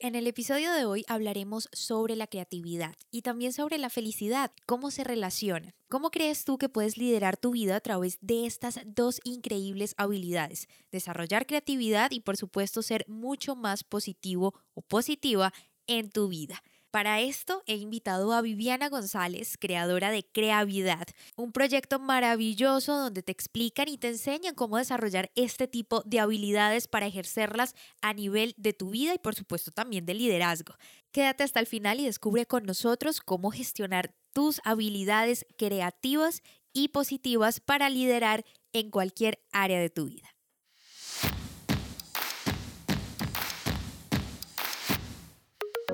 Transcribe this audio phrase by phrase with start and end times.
[0.00, 4.92] En el episodio de hoy hablaremos sobre la creatividad y también sobre la felicidad, cómo
[4.92, 5.74] se relacionan.
[5.88, 10.68] ¿Cómo crees tú que puedes liderar tu vida a través de estas dos increíbles habilidades?
[10.92, 15.52] Desarrollar creatividad y por supuesto ser mucho más positivo o positiva
[15.88, 16.62] en tu vida.
[16.90, 23.30] Para esto he invitado a Viviana González, creadora de Creavidad, un proyecto maravilloso donde te
[23.30, 28.72] explican y te enseñan cómo desarrollar este tipo de habilidades para ejercerlas a nivel de
[28.72, 30.76] tu vida y por supuesto también de liderazgo.
[31.12, 37.60] Quédate hasta el final y descubre con nosotros cómo gestionar tus habilidades creativas y positivas
[37.60, 40.37] para liderar en cualquier área de tu vida.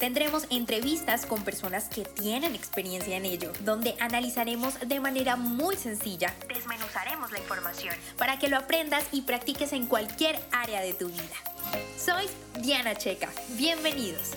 [0.00, 6.34] Tendremos entrevistas con personas que tienen experiencia en ello, donde analizaremos de manera muy sencilla,
[6.48, 11.36] desmenuzaremos la información para que lo aprendas y practiques en cualquier área de tu vida.
[11.98, 12.24] Soy
[12.62, 14.30] Diana Checa, bienvenidos.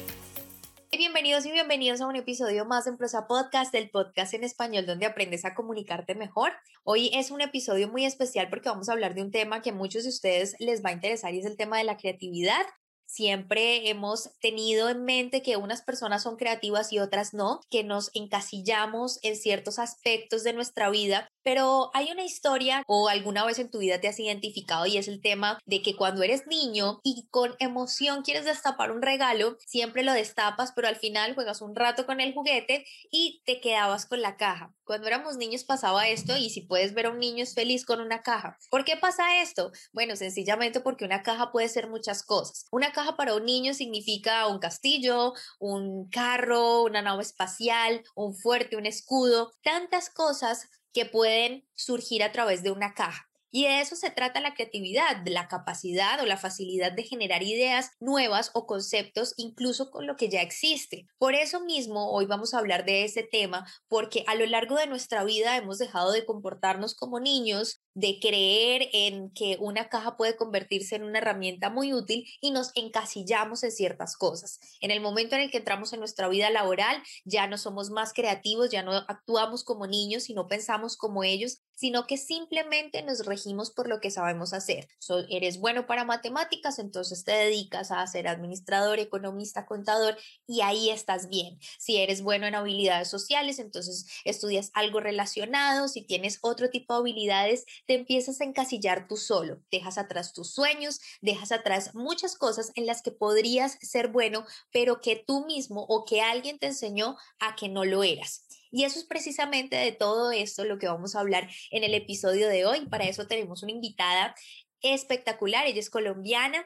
[0.91, 5.05] Bienvenidos y bienvenidos a un episodio más en Prosa Podcast, el podcast en español donde
[5.05, 6.51] aprendes a comunicarte mejor.
[6.83, 9.73] Hoy es un episodio muy especial porque vamos a hablar de un tema que a
[9.73, 12.65] muchos de ustedes les va a interesar y es el tema de la creatividad.
[13.13, 18.09] Siempre hemos tenido en mente que unas personas son creativas y otras no, que nos
[18.15, 23.69] encasillamos en ciertos aspectos de nuestra vida pero hay una historia o alguna vez en
[23.69, 27.27] tu vida te has identificado y es el tema de que cuando eres niño y
[27.29, 32.05] con emoción quieres destapar un regalo, siempre lo destapas, pero al final juegas un rato
[32.05, 34.73] con el juguete y te quedabas con la caja.
[34.85, 38.01] Cuando éramos niños pasaba esto y si puedes ver a un niño es feliz con
[38.01, 38.57] una caja.
[38.69, 39.71] ¿Por qué pasa esto?
[39.93, 42.67] Bueno, sencillamente porque una caja puede ser muchas cosas.
[42.71, 48.75] Una caja para un niño significa un castillo, un carro, una nave espacial, un fuerte,
[48.75, 53.29] un escudo, tantas cosas que pueden surgir a través de una caja.
[53.55, 57.91] Y de eso se trata la creatividad, la capacidad o la facilidad de generar ideas
[57.99, 61.05] nuevas o conceptos incluso con lo que ya existe.
[61.19, 64.87] Por eso mismo hoy vamos a hablar de ese tema porque a lo largo de
[64.87, 70.35] nuestra vida hemos dejado de comportarnos como niños, de creer en que una caja puede
[70.35, 74.59] convertirse en una herramienta muy útil y nos encasillamos en ciertas cosas.
[74.81, 78.13] En el momento en el que entramos en nuestra vida laboral, ya no somos más
[78.13, 83.25] creativos, ya no actuamos como niños y no pensamos como ellos, sino que simplemente nos
[83.25, 84.87] regimos por lo que sabemos hacer.
[85.29, 90.17] eres bueno para matemáticas, entonces te dedicas a ser administrador, economista, contador
[90.47, 91.59] y ahí estás bien.
[91.79, 96.99] Si eres bueno en habilidades sociales, entonces estudias algo relacionado, si tienes otro tipo de
[96.99, 102.71] habilidades, te empiezas a encasillar tú solo, dejas atrás tus sueños, dejas atrás muchas cosas
[102.75, 107.17] en las que podrías ser bueno, pero que tú mismo o que alguien te enseñó
[107.39, 108.47] a que no lo eras.
[108.71, 112.47] Y eso es precisamente de todo esto lo que vamos a hablar en el episodio
[112.47, 112.85] de hoy.
[112.87, 114.33] Para eso tenemos una invitada
[114.81, 116.65] espectacular, ella es colombiana,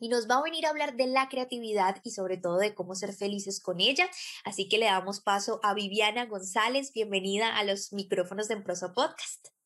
[0.00, 2.94] y nos va a venir a hablar de la creatividad y sobre todo de cómo
[2.94, 4.08] ser felices con ella.
[4.44, 6.92] Así que le damos paso a Viviana González.
[6.92, 9.57] Bienvenida a los micrófonos de Emprosa Podcast.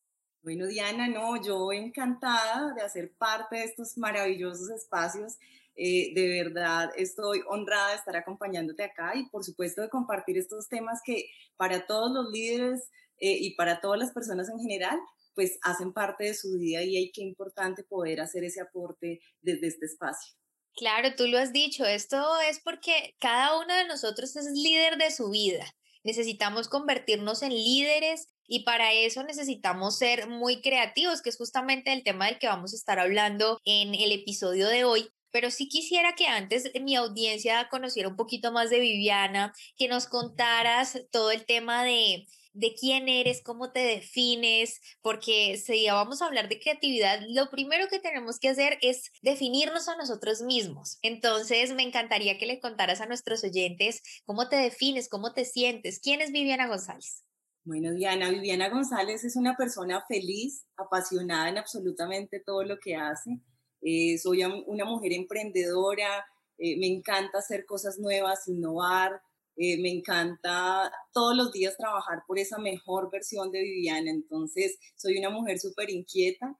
[0.42, 5.38] Bueno, Diana, no, yo encantada de hacer parte de estos maravillosos espacios.
[5.76, 10.68] Eh, de verdad estoy honrada de estar acompañándote acá y por supuesto de compartir estos
[10.68, 14.98] temas que para todos los líderes eh, y para todas las personas en general,
[15.34, 19.68] pues hacen parte de su día y hay qué importante poder hacer ese aporte desde
[19.68, 20.34] este espacio.
[20.74, 25.10] Claro, tú lo has dicho, esto es porque cada uno de nosotros es líder de
[25.10, 25.64] su vida.
[26.04, 32.02] Necesitamos convertirnos en líderes y para eso necesitamos ser muy creativos, que es justamente el
[32.02, 35.08] tema del que vamos a estar hablando en el episodio de hoy.
[35.30, 40.06] Pero sí quisiera que antes mi audiencia conociera un poquito más de Viviana, que nos
[40.06, 46.26] contaras todo el tema de, de quién eres, cómo te defines, porque si vamos a
[46.26, 50.98] hablar de creatividad, lo primero que tenemos que hacer es definirnos a nosotros mismos.
[51.02, 56.00] Entonces, me encantaría que le contaras a nuestros oyentes cómo te defines, cómo te sientes,
[56.00, 57.24] quién es Viviana González.
[57.64, 63.38] Bueno, Diana, Viviana González es una persona feliz, apasionada en absolutamente todo lo que hace.
[63.80, 66.26] Eh, soy una mujer emprendedora,
[66.58, 69.20] eh, me encanta hacer cosas nuevas, innovar,
[69.56, 74.10] eh, me encanta todos los días trabajar por esa mejor versión de Viviana.
[74.10, 76.58] Entonces, soy una mujer súper inquieta,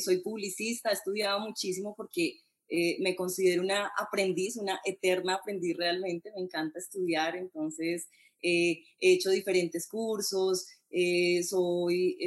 [0.00, 2.40] soy publicista, he estudiado muchísimo porque
[2.70, 8.08] Eh, me considero una aprendiz, una eterna aprendiz realmente, me encanta estudiar, entonces
[8.42, 12.18] eh, he hecho diferentes cursos, eh, soy,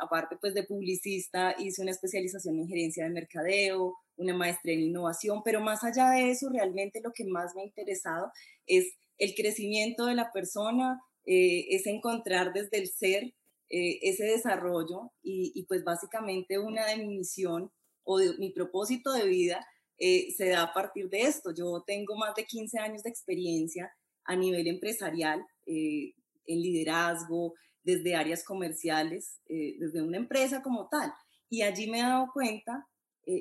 [0.00, 5.42] aparte pues de publicista, hice una especialización en gerencia de mercadeo, una maestría en innovación,
[5.44, 8.30] pero más allá de eso, realmente lo que más me ha interesado
[8.66, 8.84] es
[9.18, 11.00] el crecimiento de la persona,
[11.30, 13.34] es encontrar desde el ser
[13.68, 17.70] ese desarrollo y, pues básicamente una de mi misión
[18.04, 19.66] o mi propósito de vida
[19.98, 21.52] eh, se da a partir de esto.
[21.52, 23.92] Yo tengo más de 15 años de experiencia
[24.24, 26.14] a nivel empresarial, eh,
[26.46, 31.12] en liderazgo, desde áreas comerciales, eh, desde una empresa como tal.
[31.50, 32.86] Y allí me he dado cuenta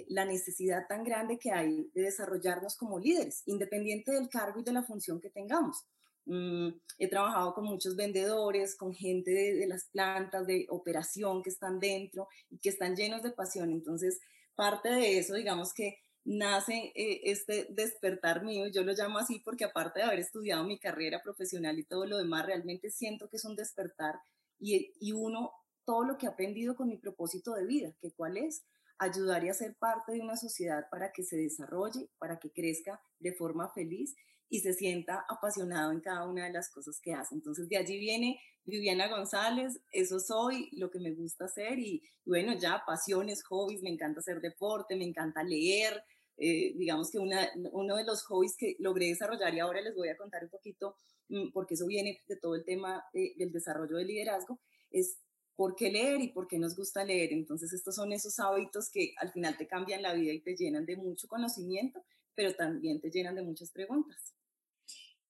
[0.10, 4.74] la necesidad tan grande que hay de desarrollarnos como líderes, independiente del cargo y de
[4.74, 5.86] la función que tengamos.
[6.26, 6.70] Mm,
[7.00, 11.80] he trabajado con muchos vendedores, con gente de, de, las plantas de operación que están
[11.80, 13.72] dentro y que están llenos de pasión.
[13.72, 14.20] Entonces,
[14.56, 19.64] parte de eso, digamos que nace eh, este despertar mío, yo lo llamo así porque
[19.64, 23.46] aparte de haber estudiado mi carrera profesional y todo lo demás, realmente siento que es
[23.46, 24.16] un despertar
[24.60, 25.54] y, y uno,
[25.86, 28.66] todo lo que he aprendido con mi propósito de vida, que cuál es,
[29.00, 33.34] ayudar y hacer parte de una sociedad para que se desarrolle, para que crezca de
[33.34, 34.16] forma feliz
[34.50, 37.36] y se sienta apasionado en cada una de las cosas que hace.
[37.36, 42.54] Entonces de allí viene Viviana González, eso soy, lo que me gusta hacer y, bueno,
[42.58, 46.04] ya pasiones, hobbies, me encanta hacer deporte, me encanta leer,
[46.38, 50.10] eh, digamos que una, uno de los hobbies que logré desarrollar y ahora les voy
[50.10, 50.96] a contar un poquito,
[51.30, 54.60] mm, porque eso viene de todo el tema del desarrollo del liderazgo,
[54.92, 55.18] es
[55.58, 57.34] por qué leer y por qué nos gusta leer.
[57.34, 60.86] Entonces estos son esos hábitos que al final te cambian la vida y te llenan
[60.86, 62.06] de mucho conocimiento,
[62.36, 64.34] pero también te llenan de muchas preguntas.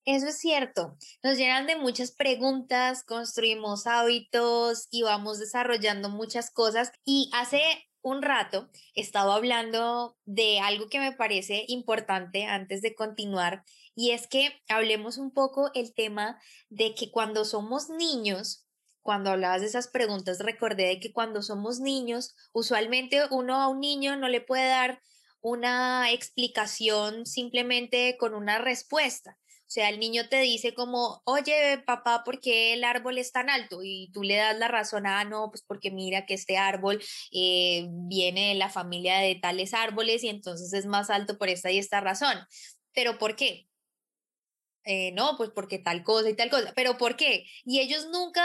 [0.06, 6.92] Eso es cierto, nos llenan de muchas preguntas, construimos hábitos y vamos desarrollando muchas cosas.
[7.04, 7.62] Y hace
[8.02, 13.64] un rato estaba hablando de algo que me parece importante antes de continuar
[13.96, 16.40] y es que hablemos un poco el tema
[16.70, 18.67] de que cuando somos niños,
[19.08, 23.80] cuando hablabas de esas preguntas, recordé de que cuando somos niños, usualmente uno a un
[23.80, 25.02] niño no le puede dar
[25.40, 29.38] una explicación simplemente con una respuesta.
[29.60, 33.50] O sea, el niño te dice como, oye, papá, ¿por qué el árbol es tan
[33.50, 33.80] alto?
[33.82, 37.02] Y tú le das la razón, ah, no, pues porque mira que este árbol
[37.32, 41.72] eh, viene de la familia de tales árboles y entonces es más alto por esta
[41.72, 42.38] y esta razón.
[42.94, 43.70] ¿Pero por qué?
[44.84, 46.74] Eh, no, pues porque tal cosa y tal cosa.
[46.76, 47.46] ¿Pero por qué?
[47.64, 48.44] Y ellos nunca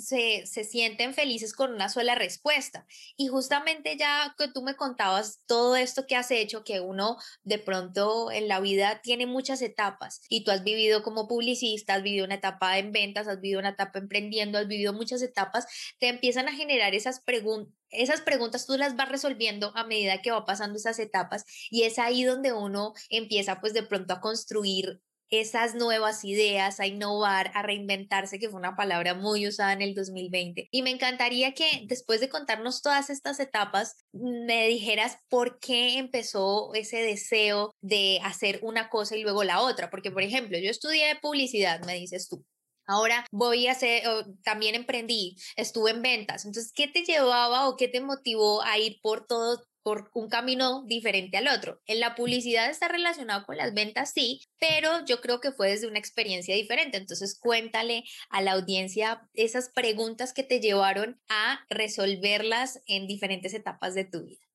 [0.00, 2.86] se, sienten felices con una sola respuesta.
[3.16, 7.58] Y justamente ya que tú me contabas todo esto que has hecho, que uno de
[7.58, 12.24] pronto en la vida tiene muchas etapas y tú has vivido como publicista, has vivido
[12.24, 15.66] una etapa en ventas, has vivido una etapa emprendiendo, has vivido muchas etapas,
[15.98, 20.30] te empiezan a generar esas preguntas esas preguntas tú las vas resolviendo a medida que
[20.30, 25.00] va pasando esas etapas y es ahí donde uno empieza pues de pronto a construir
[25.30, 29.94] esas nuevas ideas, a innovar, a reinventarse, que fue una palabra muy usada en el
[29.94, 30.68] 2020.
[30.70, 36.74] Y me encantaría que después de contarnos todas estas etapas, me dijeras por qué empezó
[36.74, 39.90] ese deseo de hacer una cosa y luego la otra.
[39.90, 42.44] Porque, por ejemplo, yo estudié publicidad, me dices tú.
[42.86, 44.02] Ahora voy a hacer,
[44.42, 46.44] también emprendí, estuve en ventas.
[46.44, 50.84] Entonces, ¿qué te llevaba o qué te motivó a ir por todo por un camino
[50.86, 51.80] diferente al otro.
[51.86, 55.88] En la publicidad está relacionado con las ventas, sí, pero yo creo que fue desde
[55.88, 56.96] una experiencia diferente.
[56.96, 63.94] Entonces, cuéntale a la audiencia esas preguntas que te llevaron a resolverlas en diferentes etapas
[63.94, 64.46] de tu vida.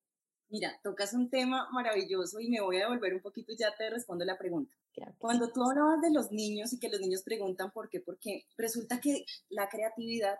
[0.50, 3.89] Mira, tocas un tema maravilloso y me voy a devolver un poquito y ya te
[3.89, 4.75] respondo la pregunta.
[5.17, 9.01] Cuando tú hablabas de los niños y que los niños preguntan por qué, porque resulta
[9.01, 10.38] que la creatividad,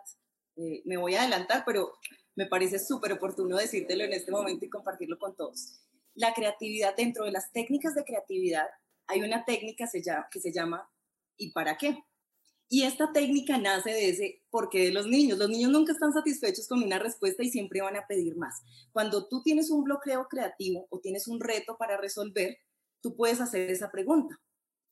[0.56, 1.92] eh, me voy a adelantar, pero
[2.36, 5.80] me parece súper oportuno decírtelo en este momento y compartirlo con todos.
[6.14, 8.66] La creatividad, dentro de las técnicas de creatividad,
[9.06, 9.88] hay una técnica
[10.30, 10.88] que se llama
[11.36, 11.98] ¿y para qué?
[12.68, 15.38] Y esta técnica nace de ese por qué de los niños.
[15.38, 18.62] Los niños nunca están satisfechos con una respuesta y siempre van a pedir más.
[18.92, 22.58] Cuando tú tienes un bloqueo creativo o tienes un reto para resolver,
[23.00, 24.40] tú puedes hacer esa pregunta,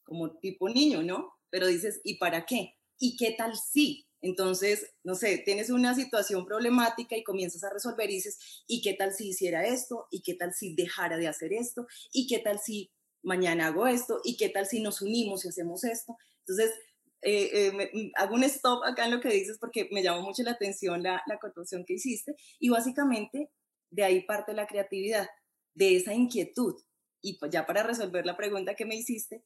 [0.04, 1.32] como tipo niño, ¿no?
[1.50, 2.74] Pero dices, ¿y para qué?
[2.98, 4.06] ¿Y qué tal si?
[4.24, 8.94] Entonces, no sé, tienes una situación problemática y comienzas a resolver y dices, ¿y qué
[8.94, 10.06] tal si hiciera esto?
[10.10, 11.86] ¿Y qué tal si dejara de hacer esto?
[12.10, 12.90] ¿Y qué tal si
[13.22, 14.22] mañana hago esto?
[14.24, 16.16] ¿Y qué tal si nos unimos y hacemos esto?
[16.38, 16.72] Entonces,
[17.20, 20.42] eh, eh, mm, hago un stop acá en lo que dices porque me llamó mucho
[20.42, 21.38] la atención la, la
[21.86, 23.50] que hiciste y básicamente
[23.90, 25.28] de ahí parte la creatividad,
[25.74, 26.74] de esa inquietud.
[27.20, 29.44] Y pues ya para resolver la pregunta que me hiciste,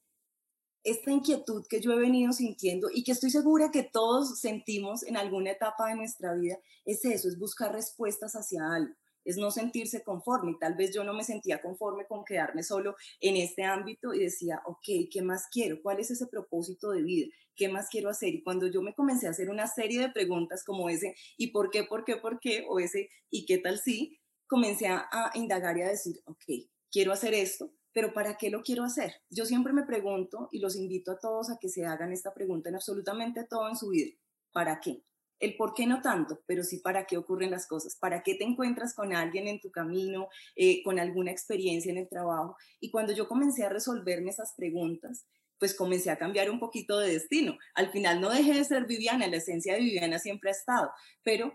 [0.83, 5.17] esta inquietud que yo he venido sintiendo y que estoy segura que todos sentimos en
[5.17, 8.93] alguna etapa de nuestra vida, es eso, es buscar respuestas hacia algo.
[9.25, 10.51] es no sentirse conforme.
[10.51, 14.19] Y tal vez yo no me sentía conforme con quedarme solo en este ámbito y
[14.19, 15.81] decía, ok, ¿qué más quiero?
[15.83, 17.27] ¿Cuál es ese propósito de vida?
[17.55, 18.29] ¿Qué más quiero hacer?
[18.29, 21.69] Y cuando yo me comencé a hacer una serie de preguntas como ese, ¿y por
[21.69, 22.65] qué, por qué, por qué?
[22.69, 24.19] O ese, ¿y qué tal si?
[24.47, 26.43] Comencé a, indagar y a decir, ok,
[26.89, 29.13] quiero hacer esto, pero ¿para qué lo quiero hacer?
[29.29, 32.69] Yo siempre me pregunto y los invito a todos a que se hagan esta pregunta
[32.69, 34.11] en absolutamente todo en su vida.
[34.51, 35.03] ¿Para qué?
[35.39, 38.43] El por qué no tanto, pero sí para qué ocurren las cosas, para qué te
[38.43, 42.57] encuentras con alguien en tu camino, eh, con alguna experiencia en el trabajo.
[42.79, 45.25] Y cuando yo comencé a resolverme esas preguntas,
[45.57, 47.57] pues comencé a cambiar un poquito de destino.
[47.73, 50.91] Al final no dejé de ser Viviana, la esencia de Viviana siempre ha estado,
[51.23, 51.53] pero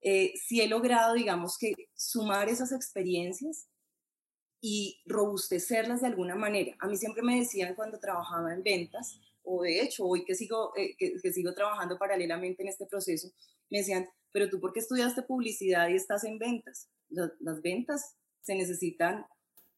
[0.00, 3.68] eh, sí he logrado, digamos que, sumar esas experiencias
[4.66, 6.74] y robustecerlas de alguna manera.
[6.78, 10.72] A mí siempre me decían cuando trabajaba en ventas, o de hecho hoy que sigo,
[10.74, 13.28] eh, que, sigo trabajando paralelamente en este proceso,
[13.68, 16.88] me decían, pero tú por qué estudiaste publicidad y estás en ventas?
[17.10, 19.26] Las, ventas se necesitan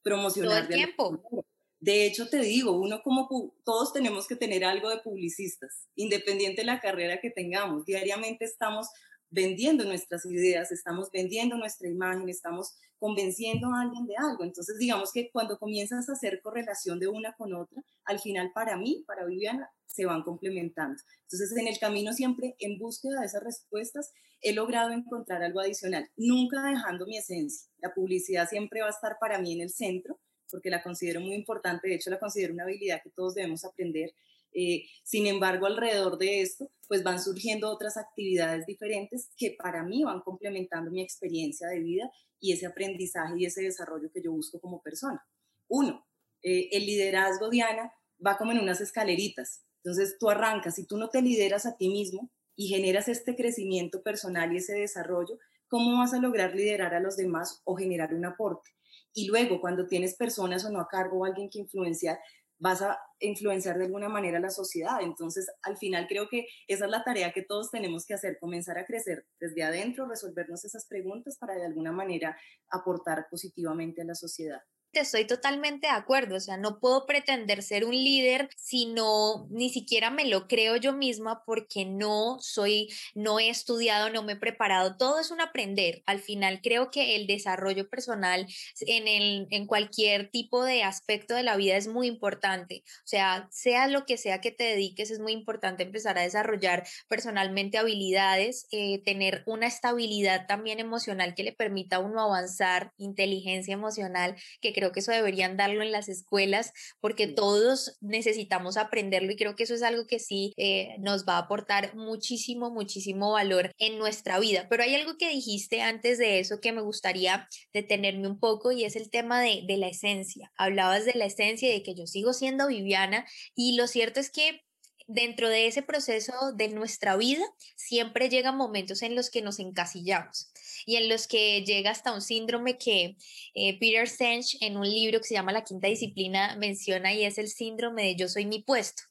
[0.05, 0.69] promocionar.
[0.69, 1.45] Todo el tiempo.
[1.81, 3.29] De hecho, te digo, uno como
[3.65, 7.87] todos tenemos que tener algo de publicistas, independiente de la carrera que tengamos.
[7.87, 8.87] Diariamente estamos
[9.31, 14.45] vendiendo nuestras ideas, estamos vendiendo nuestra imagen, estamos convenciendo a alguien de algo.
[14.45, 18.77] Entonces, digamos que cuando comienzas a hacer correlación de una con otra, al final para
[18.77, 21.01] mí, para Viviana, se van complementando.
[21.23, 26.09] Entonces, en el camino siempre, en búsqueda de esas respuestas, he logrado encontrar algo adicional,
[26.17, 27.69] nunca dejando mi esencia.
[27.79, 31.35] La publicidad siempre va a estar para mí en el centro, porque la considero muy
[31.35, 34.13] importante, de hecho la considero una habilidad que todos debemos aprender
[34.59, 40.03] eh, sin embargo, alrededor de esto, pues van surgiendo otras actividades diferentes que para mí
[40.03, 42.11] van complementando mi experiencia de vida
[42.41, 45.23] y ese aprendizaje y ese desarrollo que yo busco como persona.
[45.69, 46.07] Uno,
[46.43, 47.93] eh, el liderazgo, Diana,
[48.25, 49.63] va como en unas escaleritas.
[49.85, 54.03] Entonces tú arrancas, si tú no te lideras a ti mismo y generas este crecimiento
[54.03, 58.25] personal y ese desarrollo, ¿cómo vas a lograr liderar a los demás o generar un
[58.25, 58.71] aporte?
[59.13, 62.19] Y luego, cuando tienes personas o no a cargo o alguien que influenciar,
[62.59, 65.01] vas a influenciar de alguna manera la sociedad.
[65.03, 68.79] Entonces, al final creo que esa es la tarea que todos tenemos que hacer, comenzar
[68.79, 72.37] a crecer desde adentro, resolvernos esas preguntas para de alguna manera
[72.71, 74.61] aportar positivamente a la sociedad
[74.93, 79.71] estoy totalmente de acuerdo, o sea, no puedo pretender ser un líder si no, ni
[79.71, 84.37] siquiera me lo creo yo misma porque no soy, no he estudiado, no me he
[84.37, 86.03] preparado, todo es un aprender.
[86.07, 88.47] Al final creo que el desarrollo personal
[88.81, 93.49] en, el, en cualquier tipo de aspecto de la vida es muy importante, o sea,
[93.51, 98.67] sea lo que sea que te dediques, es muy importante empezar a desarrollar personalmente habilidades,
[98.71, 104.73] eh, tener una estabilidad también emocional que le permita a uno avanzar, inteligencia emocional, que
[104.77, 109.63] creo que eso deberían darlo en las escuelas porque todos necesitamos aprenderlo y creo que
[109.63, 114.39] eso es algo que sí eh, nos va a aportar muchísimo, muchísimo valor en nuestra
[114.39, 114.67] vida.
[114.69, 118.85] Pero hay algo que dijiste antes de eso que me gustaría detenerme un poco y
[118.85, 120.53] es el tema de, de la esencia.
[120.59, 124.31] Hablabas de la esencia y de que yo sigo siendo Viviana y lo cierto es
[124.31, 124.61] que
[125.07, 127.45] dentro de ese proceso de nuestra vida
[127.77, 130.51] siempre llegan momentos en los que nos encasillamos
[130.87, 133.17] y en los que llega hasta un síndrome que
[133.55, 137.37] eh, Peter Senge en un libro que se llama La Quinta Disciplina menciona y es
[137.37, 139.03] el síndrome de yo soy mi puesto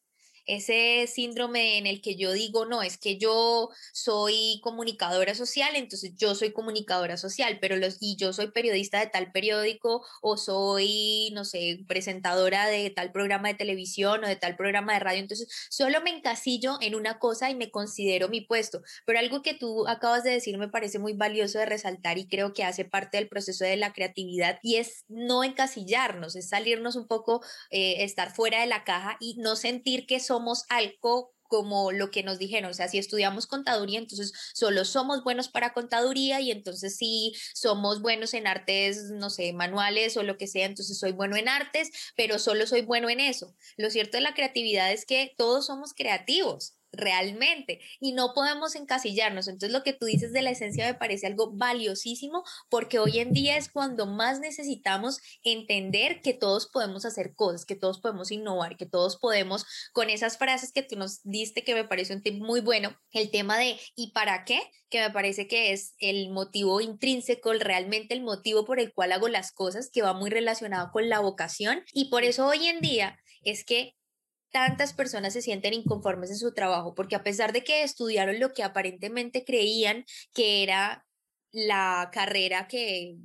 [0.45, 6.13] ese síndrome en el que yo digo, no, es que yo soy comunicadora social, entonces
[6.15, 11.31] yo soy comunicadora social, pero los, y yo soy periodista de tal periódico o soy,
[11.33, 15.47] no sé, presentadora de tal programa de televisión o de tal programa de radio, entonces
[15.69, 19.87] solo me encasillo en una cosa y me considero mi puesto, pero algo que tú
[19.87, 23.27] acabas de decir me parece muy valioso de resaltar y creo que hace parte del
[23.27, 28.61] proceso de la creatividad y es no encasillarnos, es salirnos un poco, eh, estar fuera
[28.61, 32.71] de la caja y no sentir que somos somos algo como lo que nos dijeron,
[32.71, 38.01] o sea, si estudiamos contaduría, entonces solo somos buenos para contaduría y entonces si somos
[38.01, 41.91] buenos en artes, no sé, manuales o lo que sea, entonces soy bueno en artes,
[42.17, 43.55] pero solo soy bueno en eso.
[43.77, 49.47] Lo cierto de la creatividad es que todos somos creativos realmente y no podemos encasillarnos.
[49.47, 53.33] Entonces lo que tú dices de la esencia me parece algo valiosísimo porque hoy en
[53.33, 58.77] día es cuando más necesitamos entender que todos podemos hacer cosas, que todos podemos innovar,
[58.77, 62.35] que todos podemos con esas frases que tú nos diste que me parece un tip
[62.35, 64.59] muy bueno, el tema de ¿y para qué?
[64.89, 69.27] que me parece que es el motivo intrínseco, realmente el motivo por el cual hago
[69.27, 73.19] las cosas, que va muy relacionado con la vocación y por eso hoy en día
[73.41, 73.95] es que
[74.55, 78.53] tantas personas se sienten inconformes en su trabajo, porque a pesar de que estudiaron lo
[78.53, 81.05] que aparentemente creían que era
[81.51, 83.17] la carrera que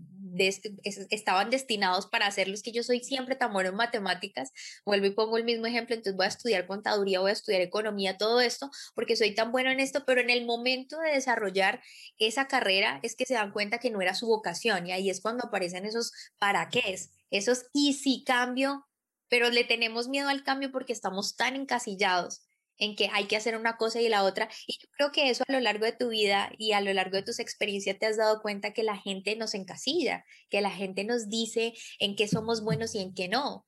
[1.10, 4.50] estaban destinados para hacerlos, que yo soy siempre tan bueno en matemáticas,
[4.84, 8.18] vuelvo y pongo el mismo ejemplo, entonces voy a estudiar contaduría, voy a estudiar economía,
[8.18, 11.80] todo esto, porque soy tan bueno en esto, pero en el momento de desarrollar
[12.18, 15.20] esa carrera es que se dan cuenta que no era su vocación y ahí es
[15.20, 16.10] cuando aparecen esos
[16.40, 18.89] para qué es, esos y si cambio,
[19.30, 22.42] pero le tenemos miedo al cambio porque estamos tan encasillados
[22.76, 24.48] en que hay que hacer una cosa y la otra.
[24.66, 27.22] Y creo que eso a lo largo de tu vida y a lo largo de
[27.22, 31.28] tus experiencias te has dado cuenta que la gente nos encasilla, que la gente nos
[31.28, 33.66] dice en qué somos buenos y en qué no.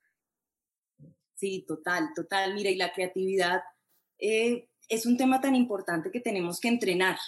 [1.36, 2.54] Sí, total, total.
[2.54, 3.60] Mira, y la creatividad
[4.18, 7.18] eh, es un tema tan importante que tenemos que entrenar.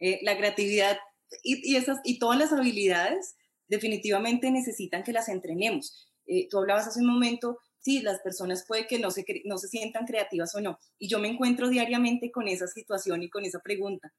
[0.00, 0.98] Eh, la creatividad
[1.42, 3.36] y todas las habilidades
[3.66, 6.08] definitivamente necesitan que las entrenemos.
[6.26, 9.68] Eh, tú hablabas hace un momento sí, las personas puede que no se, no se
[9.68, 10.78] sientan creativas o no.
[10.98, 14.12] Y yo me encuentro diariamente con esa situación y con esa pregunta.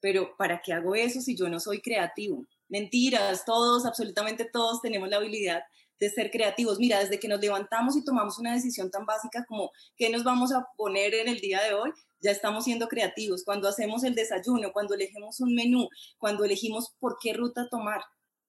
[0.00, 2.46] Pero ¿para qué hago eso si yo no soy creativo?
[2.68, 5.62] Mentiras, todos, absolutamente todos tenemos la habilidad
[5.98, 6.78] de ser creativos.
[6.78, 10.52] Mira, desde que nos levantamos y tomamos una decisión tan básica como qué nos vamos
[10.52, 13.44] a poner en el día de hoy, ya estamos siendo creativos.
[13.44, 15.88] Cuando hacemos el desayuno, cuando elegimos un menú,
[16.18, 18.02] cuando elegimos por qué ruta tomar,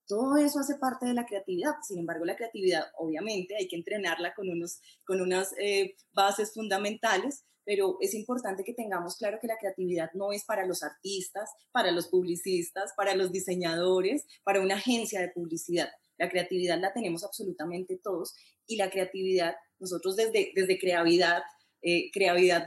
[0.07, 1.75] todo eso hace parte de la creatividad.
[1.83, 7.43] Sin embargo, la creatividad, obviamente, hay que entrenarla con, unos, con unas eh, bases fundamentales,
[7.65, 11.91] pero es importante que tengamos claro que la creatividad no es para los artistas, para
[11.91, 15.89] los publicistas, para los diseñadores, para una agencia de publicidad.
[16.17, 18.33] La creatividad la tenemos absolutamente todos
[18.65, 21.43] y la creatividad, nosotros desde, desde creatividad,
[21.81, 22.09] eh,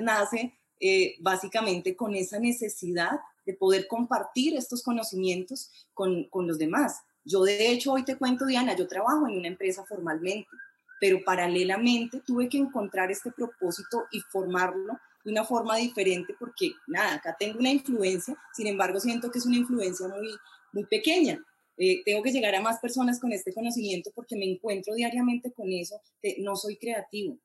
[0.01, 7.01] nace eh, básicamente con esa necesidad de poder compartir estos conocimientos con, con los demás.
[7.25, 10.49] Yo de hecho hoy te cuento, Diana, yo trabajo en una empresa formalmente,
[11.01, 17.15] pero paralelamente tuve que encontrar este propósito y formarlo de una forma diferente porque, nada,
[17.15, 20.35] acá tengo una influencia, sin embargo siento que es una influencia muy,
[20.73, 21.43] muy pequeña.
[21.77, 25.73] Eh, tengo que llegar a más personas con este conocimiento porque me encuentro diariamente con
[25.73, 27.39] eso de no soy creativo,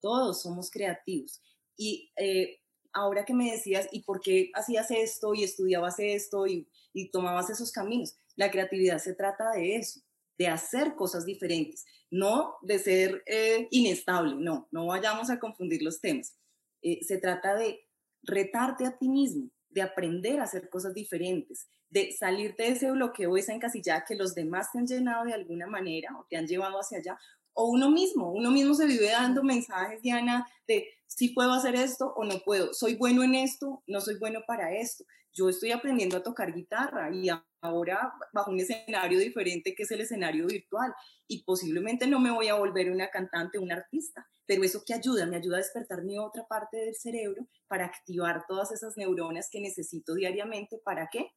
[0.00, 1.40] todos somos creativos.
[1.76, 2.60] Y eh,
[2.92, 7.48] ahora que me decías, ¿y por qué hacías esto y estudiabas esto y, y tomabas
[7.50, 8.18] esos caminos?
[8.38, 10.00] La creatividad se trata de eso,
[10.38, 16.00] de hacer cosas diferentes, no de ser eh, inestable, no, no vayamos a confundir los
[16.00, 16.38] temas.
[16.80, 17.80] Eh, se trata de
[18.22, 23.36] retarte a ti mismo, de aprender a hacer cosas diferentes, de salirte de ese bloqueo,
[23.36, 26.78] esa encasillada que los demás te han llenado de alguna manera o te han llevado
[26.78, 27.18] hacia allá,
[27.54, 32.12] o uno mismo, uno mismo se vive dando mensajes, Diana, de si puedo hacer esto
[32.14, 35.04] o no puedo, soy bueno en esto, no soy bueno para esto.
[35.32, 37.28] Yo estoy aprendiendo a tocar guitarra y
[37.60, 40.92] ahora bajo un escenario diferente que es el escenario virtual
[41.26, 45.26] y posiblemente no me voy a volver una cantante, una artista, pero eso que ayuda,
[45.26, 49.60] me ayuda a despertar mi otra parte del cerebro para activar todas esas neuronas que
[49.60, 50.78] necesito diariamente.
[50.84, 51.30] ¿Para qué?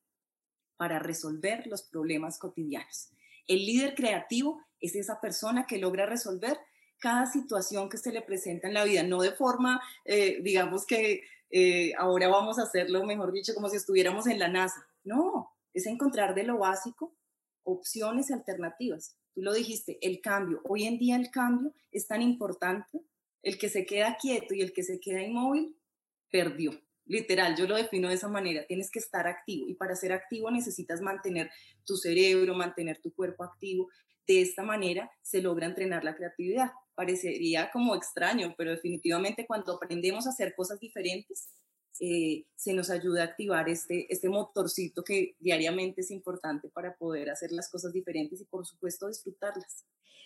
[0.77, 3.12] Para resolver los problemas cotidianos.
[3.47, 6.57] El líder creativo es esa persona que logra resolver
[7.01, 11.23] cada situación que se le presenta en la vida, no de forma, eh, digamos que
[11.49, 14.87] eh, ahora vamos a hacerlo, mejor dicho, como si estuviéramos en la NASA.
[15.03, 17.13] No, es encontrar de lo básico
[17.63, 19.17] opciones alternativas.
[19.33, 20.61] Tú lo dijiste, el cambio.
[20.63, 23.01] Hoy en día el cambio es tan importante.
[23.43, 25.75] El que se queda quieto y el que se queda inmóvil,
[26.29, 26.71] perdió.
[27.05, 28.65] Literal, yo lo defino de esa manera.
[28.67, 31.49] Tienes que estar activo y para ser activo necesitas mantener
[31.83, 33.89] tu cerebro, mantener tu cuerpo activo.
[34.27, 36.71] De esta manera se logra entrenar la creatividad.
[36.95, 41.49] Parecería como extraño, pero definitivamente cuando aprendemos a hacer cosas diferentes,
[41.99, 47.29] eh, se nos ayuda a activar este, este motorcito que diariamente es importante para poder
[47.29, 49.86] hacer las cosas diferentes y por supuesto disfrutarlas.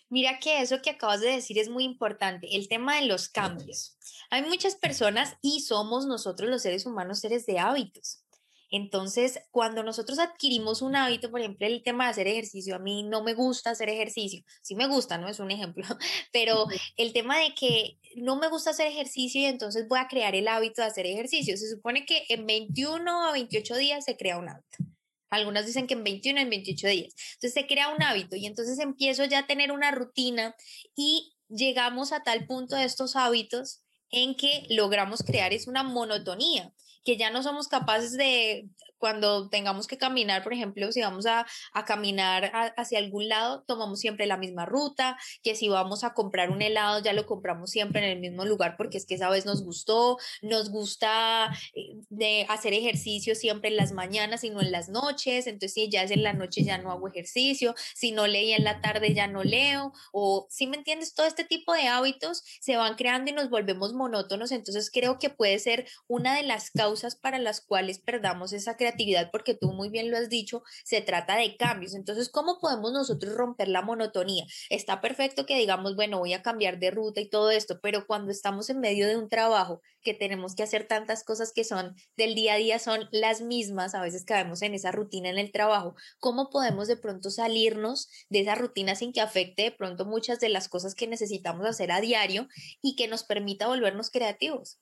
[0.09, 3.97] Mira que eso que acabas de decir es muy importante, el tema de los cambios.
[4.29, 8.23] Hay muchas personas y somos nosotros los seres humanos seres de hábitos.
[8.71, 13.03] Entonces, cuando nosotros adquirimos un hábito, por ejemplo, el tema de hacer ejercicio, a mí
[13.03, 15.27] no me gusta hacer ejercicio, sí me gusta, ¿no?
[15.29, 15.85] Es un ejemplo,
[16.33, 20.35] pero el tema de que no me gusta hacer ejercicio y entonces voy a crear
[20.35, 21.57] el hábito de hacer ejercicio.
[21.57, 24.77] Se supone que en 21 a 28 días se crea un hábito.
[25.29, 27.13] Algunas dicen que en 21 en 28 días.
[27.33, 30.55] Entonces se crea un hábito y entonces empiezo ya a tener una rutina
[30.95, 36.73] y llegamos a tal punto de estos hábitos en que logramos crear es una monotonía
[37.05, 41.45] que ya no somos capaces de, cuando tengamos que caminar, por ejemplo, si vamos a,
[41.85, 46.63] caminar hacia algún lado, tomamos siempre la misma ruta, que si vamos a comprar un
[46.63, 49.63] helado, ya lo compramos siempre en el mismo lugar porque es que esa vez nos
[49.63, 54.89] gustó, nos gusta eh, de hacer ejercicio siempre en las mañanas y no en las
[54.89, 58.53] noches, entonces si ya es en la noche ya no hago ejercicio, si no leí
[58.53, 62.41] en la tarde ya no leo, o si me entiendes, todo este tipo de hábitos
[62.59, 66.71] se van creando y nos volvemos monótonos, entonces creo que puede ser una de las
[66.71, 71.01] causas para las cuales perdamos esa creatividad, porque tú muy bien lo has dicho, se
[71.01, 71.93] trata de cambios.
[71.93, 74.45] Entonces, ¿cómo podemos nosotros romper la monotonía?
[74.69, 78.31] Está perfecto que digamos, bueno, voy a cambiar de ruta y todo esto, pero cuando
[78.31, 82.35] estamos en medio de un trabajo que tenemos que hacer tantas cosas que son del
[82.35, 85.95] día a día, son las mismas, a veces caemos en esa rutina en el trabajo,
[86.19, 90.49] ¿cómo podemos de pronto salirnos de esa rutina sin que afecte de pronto muchas de
[90.49, 92.47] las cosas que necesitamos hacer a diario
[92.81, 94.79] y que nos permita volvernos creativos?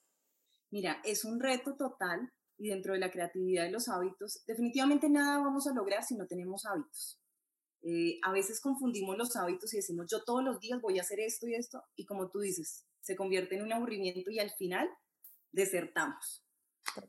[0.73, 5.37] Mira, es un reto total y dentro de la creatividad y los hábitos, definitivamente nada
[5.37, 7.21] vamos a lograr si no tenemos hábitos.
[7.83, 11.19] Eh, a veces confundimos los hábitos y decimos, yo todos los días voy a hacer
[11.19, 14.89] esto y esto, y como tú dices, se convierte en un aburrimiento y al final
[15.51, 16.43] desertamos.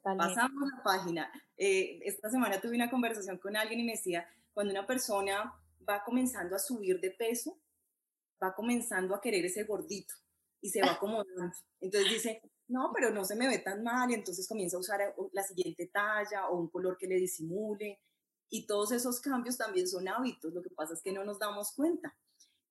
[0.03, 1.33] Pasamos la página.
[1.57, 5.55] Eh, esta semana tuve una conversación con alguien y me decía, cuando una persona
[5.89, 7.59] va comenzando a subir de peso,
[8.43, 10.13] va comenzando a querer ese gordito
[10.61, 11.51] y se va acomodando.
[11.81, 15.01] Entonces dice, no, pero no se me ve tan mal y entonces comienza a usar
[15.01, 18.01] eh, la siguiente talla o un color que le disimule.
[18.51, 21.73] Y todos esos cambios también son hábitos, lo que pasa es que no nos damos
[21.73, 22.17] cuenta.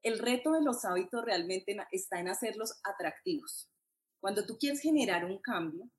[0.02, 3.70] El reto de los hábitos realmente está en hacerlos atractivos.
[4.22, 5.90] Cuando tú quieres generar un cambio,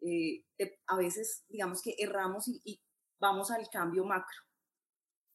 [0.00, 0.44] eh,
[0.86, 2.80] a veces digamos que erramos y,
[3.18, 4.42] vamos al cambio macro.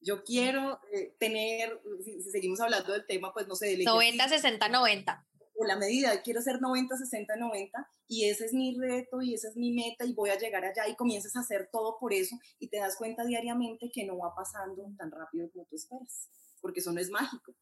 [0.00, 4.68] Yo quiero eh, tener, si, seguimos hablando del tema, pues no sé, del 90, 60,
[4.68, 5.26] 90
[5.62, 9.48] o la medida, quiero ser 90, 60, 90 y ese es mi reto y esa
[9.48, 12.36] es mi meta y voy a llegar allá y comienzas a hacer todo por eso
[12.58, 16.28] y te das cuenta diariamente que no va pasando tan rápido como tú esperas,
[16.60, 17.54] porque eso no es mágico.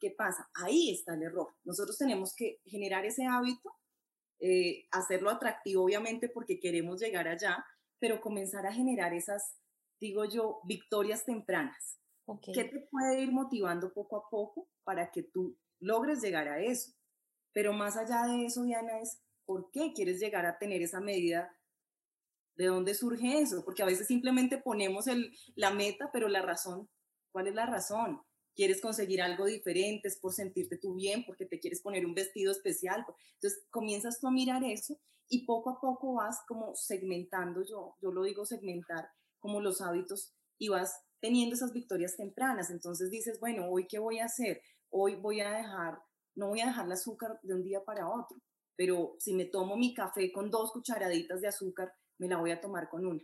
[0.00, 0.48] ¿Qué pasa?
[0.54, 1.48] Ahí está el error.
[1.64, 3.74] Nosotros tenemos que generar ese hábito,
[4.38, 7.64] eh, hacerlo atractivo obviamente porque queremos llegar allá,
[7.98, 9.56] pero comenzar a generar esas,
[10.00, 11.98] digo yo, victorias tempranas.
[12.42, 16.92] ¿Qué te puede ir motivando poco a poco para que tú logres llegar a eso?
[17.58, 21.52] Pero más allá de eso, Diana, es por qué quieres llegar a tener esa medida,
[22.54, 26.88] de dónde surge eso, porque a veces simplemente ponemos el, la meta, pero la razón,
[27.32, 28.22] ¿cuál es la razón?
[28.54, 32.52] Quieres conseguir algo diferente, es por sentirte tú bien, porque te quieres poner un vestido
[32.52, 33.04] especial.
[33.34, 34.96] Entonces comienzas tú a mirar eso
[35.28, 40.32] y poco a poco vas como segmentando, yo, yo lo digo segmentar, como los hábitos
[40.58, 42.70] y vas teniendo esas victorias tempranas.
[42.70, 44.62] Entonces dices, bueno, hoy qué voy a hacer?
[44.90, 45.98] Hoy voy a dejar
[46.38, 48.38] no voy a dejar el azúcar de un día para otro,
[48.76, 52.60] pero si me tomo mi café con dos cucharaditas de azúcar, me la voy a
[52.60, 53.22] tomar con una.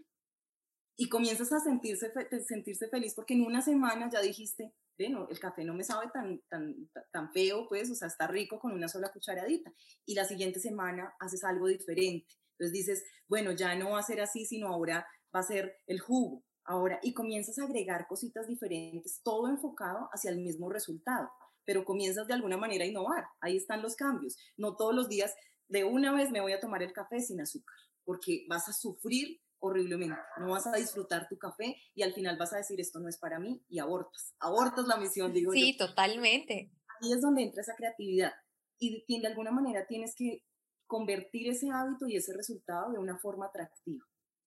[0.97, 2.13] Y comienzas a sentirse,
[2.47, 6.41] sentirse feliz porque en una semana ya dijiste, bueno, el café no me sabe tan,
[6.49, 9.73] tan, tan feo, pues, o sea, está rico con una sola cucharadita.
[10.05, 12.27] Y la siguiente semana haces algo diferente.
[12.53, 16.01] Entonces dices, bueno, ya no va a ser así, sino ahora va a ser el
[16.01, 16.45] jugo.
[16.65, 21.31] Ahora, y comienzas a agregar cositas diferentes, todo enfocado hacia el mismo resultado
[21.65, 23.25] pero comienzas de alguna manera a innovar.
[23.41, 24.37] Ahí están los cambios.
[24.57, 25.35] No todos los días,
[25.69, 29.41] de una vez me voy a tomar el café sin azúcar, porque vas a sufrir
[29.59, 30.17] horriblemente.
[30.39, 33.19] No vas a disfrutar tu café y al final vas a decir esto no es
[33.19, 34.35] para mí y abortas.
[34.39, 36.71] Abortas la misión, digo sí, Sí, totalmente.
[37.01, 38.33] Ahí es donde entra esa creatividad
[38.79, 40.45] y de alguna manera tienes que
[40.87, 44.05] convertir ese hábito y ese resultado de una forma atractiva.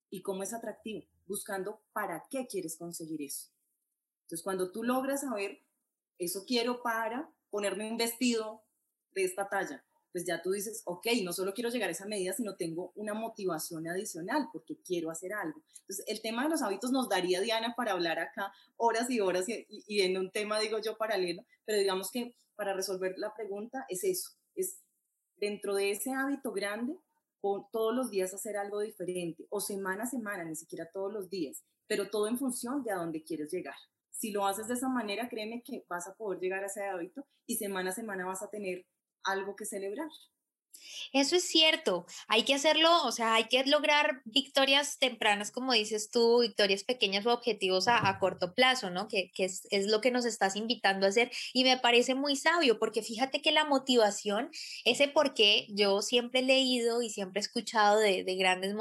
[0.10, 1.06] ¿Y cómo es atractivo?
[1.25, 3.49] Buscando para qué quieres conseguir eso.
[4.23, 5.62] Entonces, cuando tú logras saber
[6.17, 8.63] eso quiero para ponerme un vestido
[9.13, 9.84] de esta talla.
[10.12, 13.13] Pues ya tú dices, ok, no solo quiero llegar a esa medida, sino tengo una
[13.13, 15.62] motivación adicional porque quiero hacer algo.
[15.82, 19.47] Entonces, el tema de los hábitos nos daría, Diana, para hablar acá horas y horas
[19.47, 23.86] y, y en un tema, digo yo, paralelo, pero digamos que para resolver la pregunta
[23.89, 24.80] es eso, es
[25.36, 26.97] dentro de ese hábito grande,
[27.71, 31.63] todos los días hacer algo diferente, o semana a semana, ni siquiera todos los días,
[31.88, 33.75] pero todo en función de a dónde quieres llegar.
[34.17, 37.23] Si lo haces de esa manera, créeme que vas a poder llegar a ese hábito
[37.45, 38.84] y semana a semana vas a tener
[39.23, 40.10] algo que celebrar.
[41.13, 46.11] Eso es cierto, hay que hacerlo, o sea, hay que lograr victorias tempranas, como dices
[46.11, 49.07] tú, victorias pequeñas o objetivos a, corto plazo, ¿no?
[49.07, 53.03] Que, es, lo que nos estás invitando a hacer y me parece muy sabio porque
[53.03, 54.49] fíjate que la motivación,
[54.85, 58.75] ese por qué yo siempre he leído y siempre he escuchado de, grandes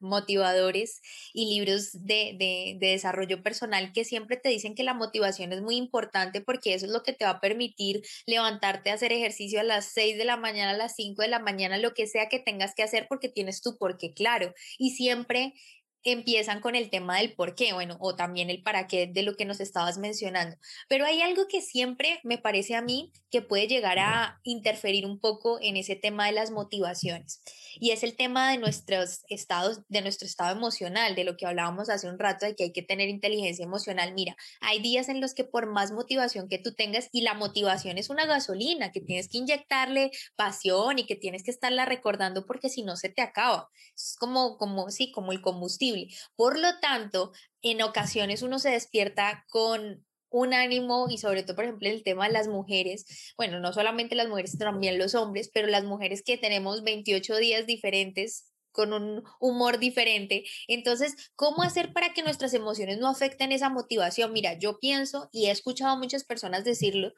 [0.00, 1.00] motivadores
[1.32, 5.76] y libros de, de desarrollo personal que siempre te dicen que la motivación es muy
[5.76, 9.64] importante porque eso es lo que te va a permitir levantarte a hacer ejercicio a
[9.64, 12.38] las 6 de la mañana, a las 5 de la mañana, lo que sea que
[12.38, 14.54] tengas que hacer porque tienes tu porque claro.
[14.78, 15.54] Y siempre
[16.04, 19.36] empiezan con el tema del por qué, bueno, o también el para qué de lo
[19.36, 20.56] que nos estabas mencionando.
[20.88, 25.20] Pero hay algo que siempre me parece a mí que puede llegar a interferir un
[25.20, 27.42] poco en ese tema de las motivaciones
[27.78, 31.88] y es el tema de nuestros estados, de nuestro estado emocional, de lo que hablábamos
[31.88, 34.12] hace un rato de que hay que tener inteligencia emocional.
[34.14, 37.98] Mira, hay días en los que por más motivación que tú tengas y la motivación
[37.98, 42.68] es una gasolina que tienes que inyectarle pasión y que tienes que estarla recordando porque
[42.68, 43.68] si no se te acaba.
[43.94, 45.89] Es como como sí, como el combustible.
[46.36, 51.64] Por lo tanto, en ocasiones uno se despierta con un ánimo y sobre todo, por
[51.64, 55.66] ejemplo, el tema de las mujeres, bueno, no solamente las mujeres, también los hombres, pero
[55.66, 60.44] las mujeres que tenemos 28 días diferentes con un humor diferente.
[60.68, 64.32] Entonces, ¿cómo hacer para que nuestras emociones no afecten esa motivación?
[64.32, 67.12] Mira, yo pienso y he escuchado a muchas personas decirlo,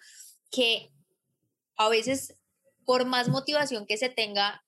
[0.51, 0.91] que
[1.77, 2.39] a veces
[2.85, 4.65] por más motivación que se tenga,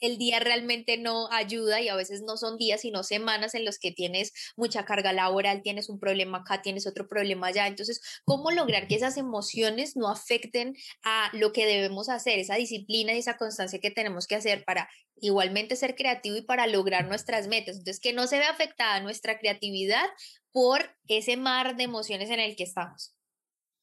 [0.00, 3.78] el día realmente no ayuda y a veces no son días, sino semanas en los
[3.78, 7.66] que tienes mucha carga laboral, tienes un problema acá, tienes otro problema allá.
[7.66, 13.12] Entonces, ¿cómo lograr que esas emociones no afecten a lo que debemos hacer, esa disciplina
[13.12, 17.48] y esa constancia que tenemos que hacer para igualmente ser creativo y para lograr nuestras
[17.48, 17.76] metas?
[17.76, 20.06] Entonces, que no se vea afectada nuestra creatividad
[20.52, 23.14] por ese mar de emociones en el que estamos.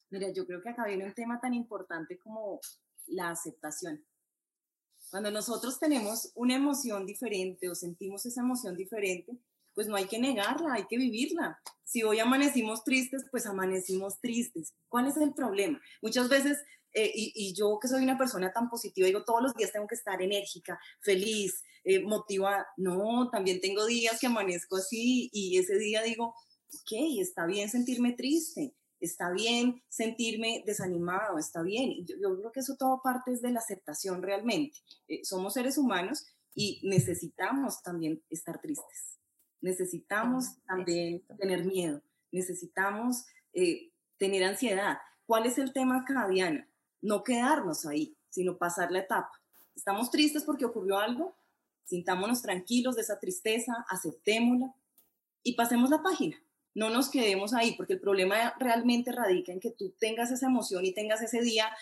[0.10, 2.60] Mira, yo creo que acá viene un tema tan importante como
[3.08, 4.06] la aceptación
[5.10, 9.38] cuando nosotros tenemos una emoción diferente o sentimos esa emoción diferente,
[9.74, 11.60] pues no hay que negarla, hay que vivirla.
[11.84, 14.74] Si hoy amanecimos tristes, pues amanecimos tristes.
[14.90, 15.80] ¿Cuál es el problema?
[16.02, 16.58] Muchas veces,
[16.94, 19.96] eh, y, yo que soy una persona tan positiva, digo, todos los días tengo que
[19.96, 22.66] estar enérgica, feliz, eh, motivada.
[22.76, 26.34] No, también tengo días que amanezco así y ese día digo,
[26.74, 32.06] ok, está bien sentirme triste, está bien sentirme desanimado, está bien.
[32.06, 34.78] Yo, yo, creo que eso todo parte es de la aceptación realmente.
[35.08, 39.20] Eh, somos seres humanos y necesitamos también estar tristes.
[39.62, 42.02] Necesitamos también tener miedo.
[42.32, 44.98] Necesitamos eh, tener ansiedad.
[45.26, 46.68] ¿Cuál es el tema acá, Diana?
[47.02, 49.32] No quedarnos ahí, sino pasar la etapa.
[49.76, 51.36] Estamos tristes porque ocurrió algo,
[51.86, 54.74] sintámonos tranquilos de esa tristeza, aceptémosla
[55.44, 56.38] y pasemos la página
[56.78, 60.86] no nos quedemos ahí, porque el problema realmente radica en que tú tengas esa emoción
[60.86, 61.76] y tengas ese día,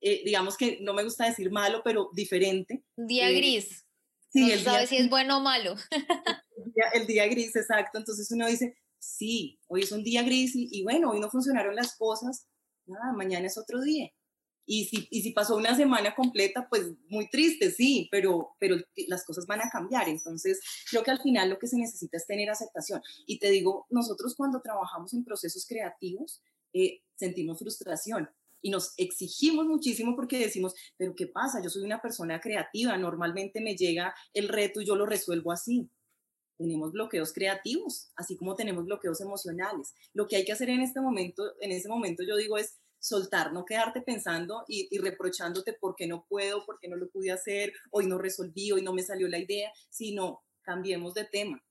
[0.00, 2.84] eh, digamos que no me gusta decir malo, pero diferente.
[2.96, 3.84] Día eh, gris.
[4.28, 5.74] Sí, no sabes si es bueno o malo.
[6.94, 7.98] El día, gris, exacto.
[7.98, 11.74] Entonces uno dice, sí, hoy es un día gris y, y bueno, hoy no funcionaron
[11.74, 12.46] las cosas,
[12.86, 14.12] nada, mañana es otro día.
[14.66, 18.76] Y si, y si pasó una semana completa, pues muy triste, sí, pero, pero
[19.08, 20.08] las cosas van a cambiar.
[20.08, 23.00] Entonces, creo que al final lo que se necesita es tener aceptación.
[23.26, 28.28] Y te digo, nosotros cuando trabajamos en procesos creativos, eh, sentimos frustración
[28.60, 31.62] y nos exigimos muchísimo porque decimos, pero ¿qué pasa?
[31.62, 35.88] Yo soy una persona creativa, normalmente me llega el reto y yo lo resuelvo así.
[36.58, 39.94] Tenemos bloqueos creativos, así como tenemos bloqueos emocionales.
[40.14, 43.52] Lo que hay que hacer en este momento, en ese momento yo digo es soltar,
[43.52, 47.72] no quedarte pensando y, reprochándote por qué no puedo, por qué no lo pude hacer,
[47.90, 51.62] hoy no resolví, hoy no me salió la idea, sino cambiemos de tema,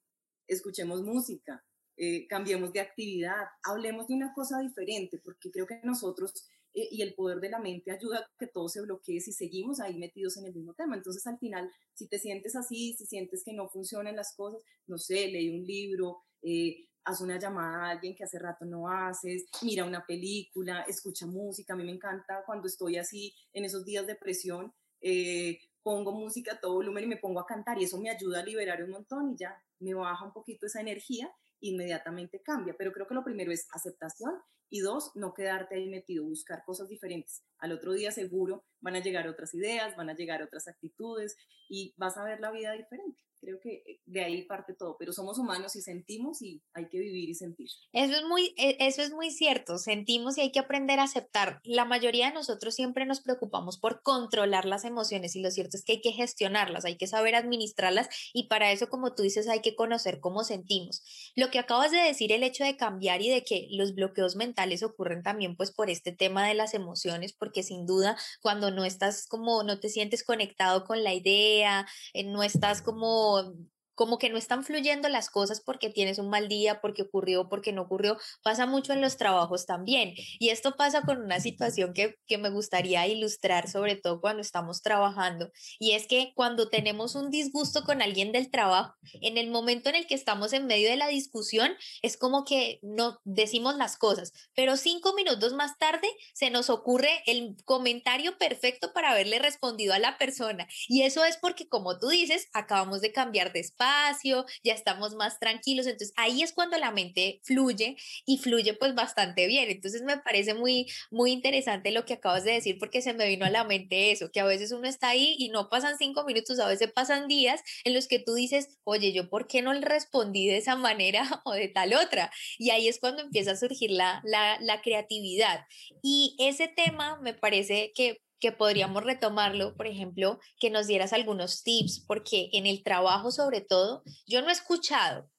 [0.48, 1.64] escuchemos música,
[1.98, 6.34] eh, cambiemos de actividad, hablemos de una cosa diferente, porque creo que nosotros
[6.76, 9.80] eh, y el poder de la mente ayuda a que todo se bloquee si seguimos
[9.80, 10.96] ahí metidos en el mismo tema.
[10.96, 14.98] Entonces, al final, si te sientes así, si sientes que no funcionan las cosas, no
[14.98, 19.46] sé, leí un libro, eh, haz una llamada a alguien que hace rato no haces,
[19.62, 21.74] mira una película, escucha música.
[21.74, 26.54] A mí me encanta cuando estoy así en esos días de presión, eh, pongo música
[26.54, 28.90] a todo volumen y me pongo a cantar y eso me ayuda a liberar un
[28.90, 32.76] montón y ya me baja un poquito esa energía, inmediatamente cambia.
[32.76, 34.34] Pero creo que lo primero es aceptación
[34.70, 37.44] y dos, no quedarte ahí metido, buscar cosas diferentes.
[37.60, 41.38] Al otro día seguro van a llegar otras ideas, van a llegar otras actitudes
[41.70, 43.25] y vas a ver la vida diferente.
[43.46, 46.98] Creo que eh, de ahí parte todo, pero somos humanos y sentimos y hay que
[46.98, 47.68] vivir y sentir.
[47.94, 51.60] Eso es muy, e, eso es muy cierto, sentimos y hay que aprender a aceptar.
[51.64, 55.84] La mayoría de nosotros siempre nos preocupamos por controlar las emociones y lo cierto es
[55.84, 59.62] que hay que gestionarlas, hay que saber administrarlas y para eso, como tú dices, hay
[59.62, 61.04] que conocer cómo sentimos.
[61.36, 64.82] Lo que acabas de decir, el hecho de cambiar y de que los bloqueos mentales
[64.82, 69.28] ocurren también pues por este tema de las emociones, porque sin duda cuando no estás
[69.28, 73.56] como, no te sientes conectado con la idea, eh, no estás como of
[73.96, 77.72] como que no están fluyendo las cosas porque tienes un mal día, porque ocurrió, porque
[77.72, 80.14] no ocurrió, pasa mucho en los trabajos también.
[80.40, 84.82] Y esto pasa con una situación que, que, me gustaría ilustrar, sobre todo cuando estamos
[84.82, 89.90] trabajando, y es que cuando tenemos un disgusto con alguien del trabajo, en el momento
[89.90, 93.98] en el que estamos en medio de la discusión, es como que no decimos las
[93.98, 99.94] cosas, pero cinco minutos más tarde se nos ocurre el comentario perfecto para haberle respondido
[99.94, 100.68] a la persona.
[100.90, 105.16] Y eso es porque, como tú dices, acabamos de cambiar de espacio espacio, ya estamos
[105.16, 109.70] más tranquilos, entonces ahí es cuando la mente fluye y fluye pues bastante bien.
[109.70, 113.46] Entonces me parece muy, muy interesante lo que acabas de decir porque se me vino
[113.46, 116.60] a la mente eso, que a veces uno está ahí y no pasan cinco minutos,
[116.60, 119.82] a veces pasan días en los que tú dices, oye, yo por qué no le
[119.82, 122.32] respondí de esa manera o de tal otra.
[122.58, 125.66] Y ahí es cuando empieza a surgir la, la, la creatividad.
[126.02, 131.64] Y ese tema me parece que que podríamos retomarlo, por ejemplo, que nos dieras algunos
[131.64, 135.30] tips, porque en el trabajo sobre todo, yo no he escuchado,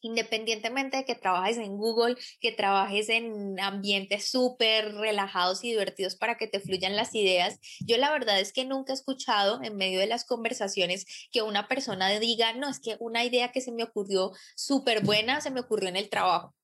[0.00, 6.36] independientemente de que trabajes en Google, que trabajes en ambientes súper relajados y divertidos para
[6.36, 10.00] que te fluyan las ideas, yo la verdad es que nunca he escuchado en medio
[10.00, 13.84] de las conversaciones que una persona diga, no, es que una idea que se me
[13.84, 16.54] ocurrió súper buena se me ocurrió en el trabajo.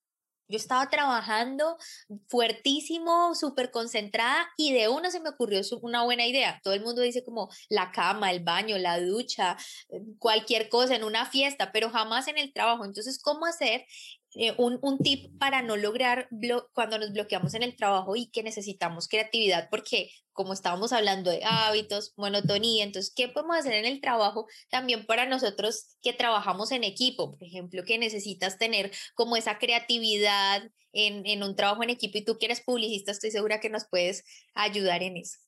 [0.48, 1.76] Yo estaba trabajando
[2.28, 6.60] fuertísimo, súper concentrada y de una se me ocurrió una buena idea.
[6.62, 9.56] Todo el mundo dice como la cama, el baño, la ducha,
[9.88, 12.84] eh, cualquier cosa en una fiesta, pero jamás en el trabajo.
[12.84, 13.86] Entonces, ¿cómo hacer
[14.34, 16.28] eh, un, un, tip para no lograr
[16.72, 21.42] cuando nos bloqueamos en el trabajo y que necesitamos creatividad, porque como estábamos hablando de
[21.44, 26.84] hábitos, monotonía, entonces, ¿qué podemos hacer en el trabajo también para nosotros que trabajamos en
[26.84, 27.30] equipo?
[27.30, 32.24] Por ejemplo, que necesitas tener como esa creatividad en, en un trabajo en equipo y
[32.24, 35.38] tú que eres publicista, estoy segura que nos puedes ayudar en eso.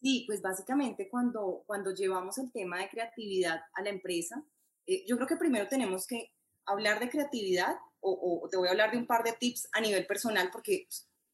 [0.00, 4.44] Sí, pues básicamente cuando, cuando llevamos el tema de creatividad a la empresa,
[4.86, 6.32] eh, yo creo que primero tenemos que
[6.64, 10.06] hablar de creatividad o, te voy a hablar de un par de tips a nivel
[10.06, 10.86] personal, porque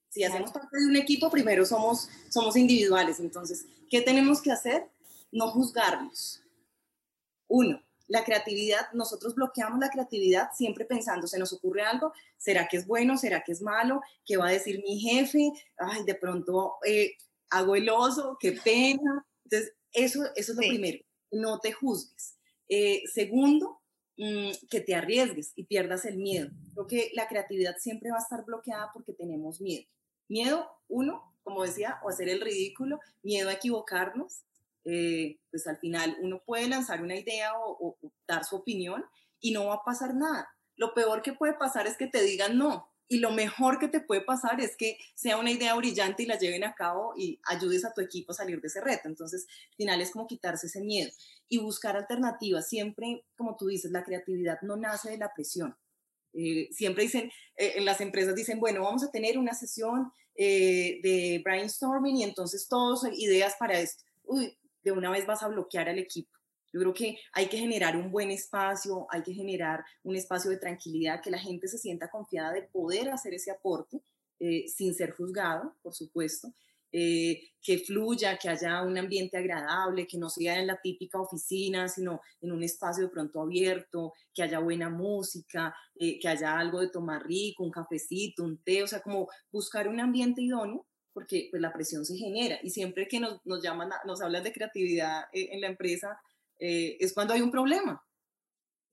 [0.08, 3.20] si hacemos parte de un equipo, primero somos, somos individuales.
[3.20, 4.90] Entonces, ¿qué tenemos que hacer?
[5.30, 6.42] No juzgarnos.
[7.48, 12.76] Uno, la creatividad, nosotros bloqueamos la creatividad siempre pensando, se nos ocurre algo, ¿será que
[12.76, 13.16] es bueno?
[13.16, 14.02] ¿Será que es malo?
[14.24, 15.52] ¿Qué va a decir mi jefe?
[15.78, 17.16] Ay, de pronto eh,
[17.50, 19.26] hago el oso, qué pena.
[19.44, 22.36] Entonces, eso, eso es lo primero, no te juzgues.
[22.68, 23.81] Eh, segundo,
[24.16, 26.50] que te arriesgues y pierdas el miedo.
[26.74, 29.84] Creo que la creatividad siempre va a estar bloqueada porque tenemos miedo.
[30.28, 34.44] Miedo, uno, como decía, o hacer el ridículo, miedo a equivocarnos.
[34.84, 37.96] Eh, pues al final uno puede lanzar una idea o
[38.26, 39.04] dar su opinión
[39.40, 40.48] y no va a pasar nada.
[40.76, 44.00] Lo peor que puede pasar es que te digan no, y lo mejor que te
[44.00, 47.84] puede pasar es que sea una idea brillante y la lleven a cabo y ayudes
[47.84, 49.08] a tu equipo a salir de ese reto.
[49.08, 51.10] Entonces, al final es como quitarse ese miedo
[51.48, 52.68] y buscar alternativas.
[52.68, 55.76] Siempre, como tú dices, la creatividad no nace de la presión.
[56.32, 61.00] Eh, siempre dicen, eh, en las empresas dicen, bueno, vamos a tener una sesión eh,
[61.02, 64.04] de brainstorming y entonces todos ideas para esto.
[64.24, 66.30] Uy, de una vez vas a bloquear al equipo.
[66.72, 70.56] Yo creo que hay que generar un buen espacio, hay que generar un espacio de
[70.56, 74.02] tranquilidad, que la gente se sienta confiada de poder hacer ese aporte
[74.40, 76.52] eh, sin ser juzgado, por supuesto,
[76.90, 81.88] eh, que fluya, que haya un ambiente agradable, que no sea en la típica oficina,
[81.88, 86.80] sino en un espacio de pronto abierto, que haya buena música, eh, que haya algo
[86.80, 91.48] de tomar rico, un cafecito, un té, o sea, como buscar un ambiente idóneo porque
[91.50, 92.58] pues la presión se genera.
[92.62, 96.18] Y siempre que nos, nos llaman, nos hablan de creatividad en la empresa,
[96.58, 98.02] eh, es cuando hay un problema.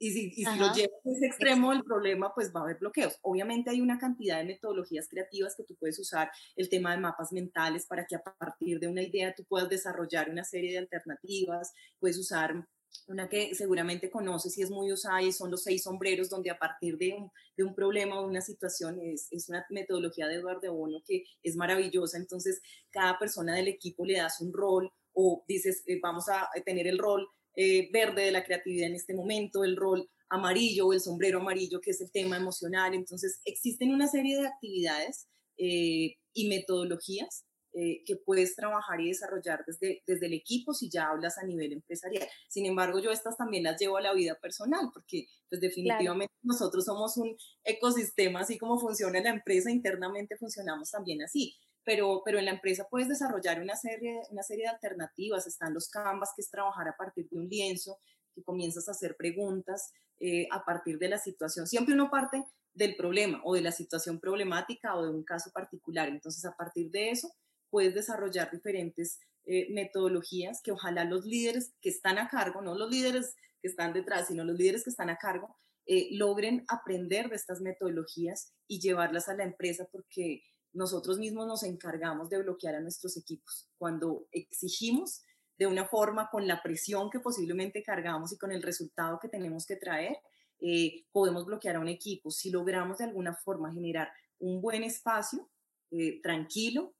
[0.01, 2.77] Y si, y si lo llevas a ese extremo del problema, pues va a haber
[2.77, 3.19] bloqueos.
[3.21, 7.33] Obviamente hay una cantidad de metodologías creativas que tú puedes usar, el tema de mapas
[7.33, 11.73] mentales para que a partir de una idea tú puedas desarrollar una serie de alternativas,
[11.99, 12.65] puedes usar
[13.07, 16.57] una que seguramente conoces y es muy usada y son los seis sombreros, donde a
[16.57, 20.73] partir de un, de un problema o una situación es, es, una metodología de Eduardo
[20.73, 22.17] Bono que es maravillosa.
[22.17, 26.87] Entonces, cada persona del equipo le das un rol o dices, eh, vamos a tener
[26.87, 27.27] el rol
[27.61, 31.81] eh, verde de la creatividad en este momento, el rol amarillo o el sombrero amarillo,
[31.81, 32.93] que es el tema emocional.
[32.93, 37.43] Entonces, existen una serie de actividades eh, y metodologías
[37.73, 41.73] eh, que puedes trabajar y desarrollar desde, desde el equipo si ya hablas a nivel
[41.73, 42.29] empresarial.
[42.47, 46.85] Sin embargo, yo estas también las llevo a la vida personal, porque pues definitivamente nosotros
[46.85, 51.57] somos un ecosistema, así como funciona la empresa, internamente funcionamos también así
[51.89, 55.47] pero, pero en la empresa puedes desarrollar una serie, una serie de alternativas.
[55.47, 57.97] Están los Canvas, que es trabajar a partir de un lienzo,
[58.35, 61.65] que comienzas a hacer preguntas eh, a partir de la situación.
[61.65, 66.09] Siempre uno parte del problema o de la situación problemática o de un caso particular.
[66.09, 67.33] Entonces, a partir de eso,
[67.71, 72.91] puedes desarrollar diferentes eh, metodologías que ojalá los líderes que están a cargo, no los
[72.91, 77.35] líderes que están detrás, sino los líderes que están a cargo, eh, logren aprender de
[77.35, 82.81] estas metodologías y llevarlas a la empresa porque nosotros mismos nos encargamos de bloquear a
[82.81, 83.69] nuestros equipos.
[83.77, 85.23] Cuando exigimos
[85.57, 89.65] de una forma con la presión que posiblemente cargamos y con el resultado que tenemos
[89.65, 90.17] que traer,
[90.61, 92.31] eh, podemos bloquear a un equipo.
[92.31, 95.49] Si logramos de alguna forma generar un buen espacio,
[95.91, 96.93] eh, tranquilo,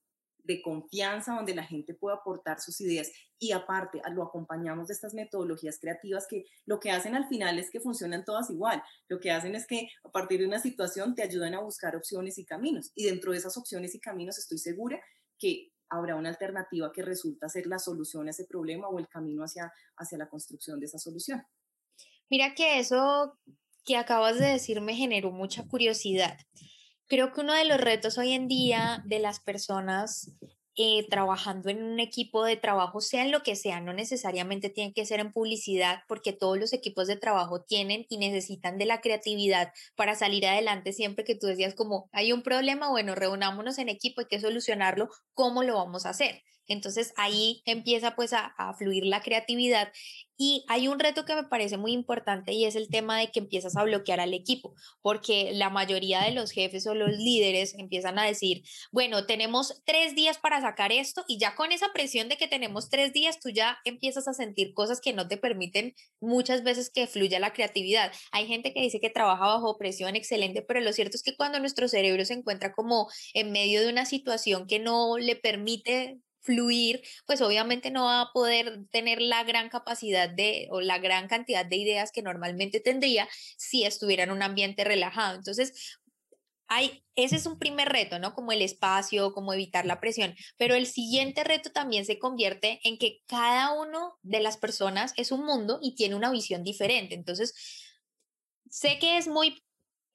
[0.50, 5.14] de confianza donde la gente pueda aportar sus ideas y aparte lo acompañamos de estas
[5.14, 8.82] metodologías creativas que lo que hacen al final es que funcionan todas igual.
[9.08, 12.40] Lo que hacen es que a partir de una situación te ayudan a buscar opciones
[12.40, 15.00] y caminos y dentro de esas opciones y caminos estoy segura
[15.38, 19.44] que habrá una alternativa que resulta ser la solución a ese problema o el camino
[19.44, 21.44] hacia, hacia la construcción de esa solución.
[22.28, 23.38] Mira que eso
[23.86, 26.40] que acabas de decir me generó mucha curiosidad.
[27.10, 30.32] Creo que uno de los retos hoy en día de las personas
[30.76, 34.94] eh, trabajando en un equipo de trabajo, sea en lo que sea, no necesariamente tiene
[34.94, 39.02] que ser en publicidad, porque todos los equipos de trabajo tienen y necesitan de la
[39.02, 43.90] creatividad para salir adelante siempre que tú decías como hay un problema, bueno, reunámonos en
[43.90, 46.44] equipo, hay que solucionarlo, ¿cómo lo vamos a hacer?
[46.70, 49.92] Entonces ahí empieza pues a, a, fluir la creatividad
[50.42, 53.40] y hay un reto que me parece muy importante y es el tema de que
[53.40, 58.18] empiezas a bloquear al equipo, porque la mayoría de los jefes o los líderes empiezan
[58.18, 58.64] a decir,
[58.94, 62.90] bueno, tenemos tres días para sacar esto y ya con esa presión de que tenemos
[62.90, 67.06] tres días, tú ya empiezas a sentir cosas que no te permiten muchas veces que
[67.06, 68.14] fluya la creatividad.
[68.32, 71.60] Hay gente que dice que trabaja bajo presión, excelente, pero lo cierto es que cuando
[71.60, 77.04] nuestro cerebro se encuentra como en medio de una situación que no le permite fluir,
[77.28, 81.64] pues obviamente no va a poder tener la gran capacidad de o la gran cantidad
[81.64, 85.36] de ideas que normalmente tendría si estuviera en un ambiente relajado.
[85.36, 86.00] Entonces,
[86.68, 88.34] hay, ese es un primer reto, ¿no?
[88.34, 92.98] Como el espacio, como evitar la presión, pero el siguiente reto también se convierte en
[92.98, 97.14] que cada uno de las personas es un mundo y tiene una visión diferente.
[97.14, 97.54] Entonces,
[98.72, 99.64] sé que es muy,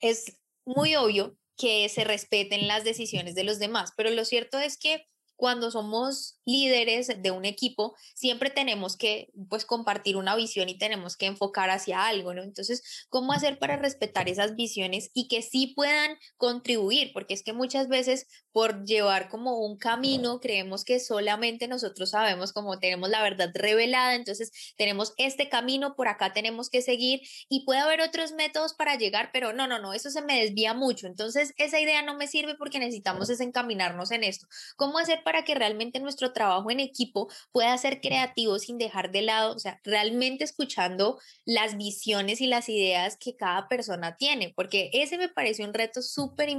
[0.00, 4.76] es muy obvio que se respeten las decisiones de los demás, pero lo cierto es
[4.76, 5.06] que
[5.36, 11.16] cuando somos líderes de un equipo, siempre tenemos que pues compartir una visión y tenemos
[11.16, 12.42] que enfocar hacia algo, ¿no?
[12.42, 17.12] Entonces, ¿cómo hacer para respetar esas visiones y que sí puedan contribuir?
[17.12, 22.52] Porque es que muchas veces por llevar como un camino, creemos que solamente nosotros sabemos
[22.52, 27.64] cómo tenemos la verdad revelada, entonces tenemos este camino, por acá tenemos que seguir y
[27.64, 31.08] puede haber otros métodos para llegar, pero no, no, no, eso se me desvía mucho,
[31.08, 34.46] entonces esa idea no me sirve porque necesitamos es encaminarnos en esto.
[34.76, 39.22] ¿Cómo hacer para que realmente nuestro trabajo en equipo pueda ser creativo sin dejar de
[39.22, 44.90] lado, o sea, realmente escuchando las visiones y las ideas que cada persona tiene, porque
[44.92, 46.50] ese me parece un reto súper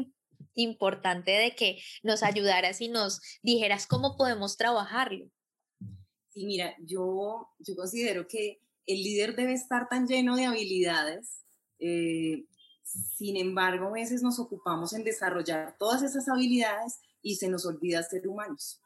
[0.55, 5.29] importante de que nos ayudaras y nos dijeras cómo podemos trabajarlo.
[6.29, 11.43] Sí, mira, yo, yo considero que el líder debe estar tan lleno de habilidades.
[11.79, 12.45] Eh,
[12.83, 18.03] sin embargo, a veces nos ocupamos en desarrollar todas esas habilidades y se nos olvida
[18.03, 18.79] ser humanos,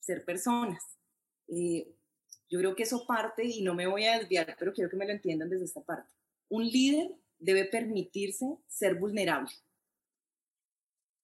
[0.00, 0.82] ser personas.
[1.48, 1.94] Eh,
[2.48, 5.04] yo creo que eso parte, y no me voy a desviar, pero quiero que me
[5.04, 6.10] lo entiendan desde esta parte.
[6.48, 9.50] Un líder debe permitirse ser vulnerable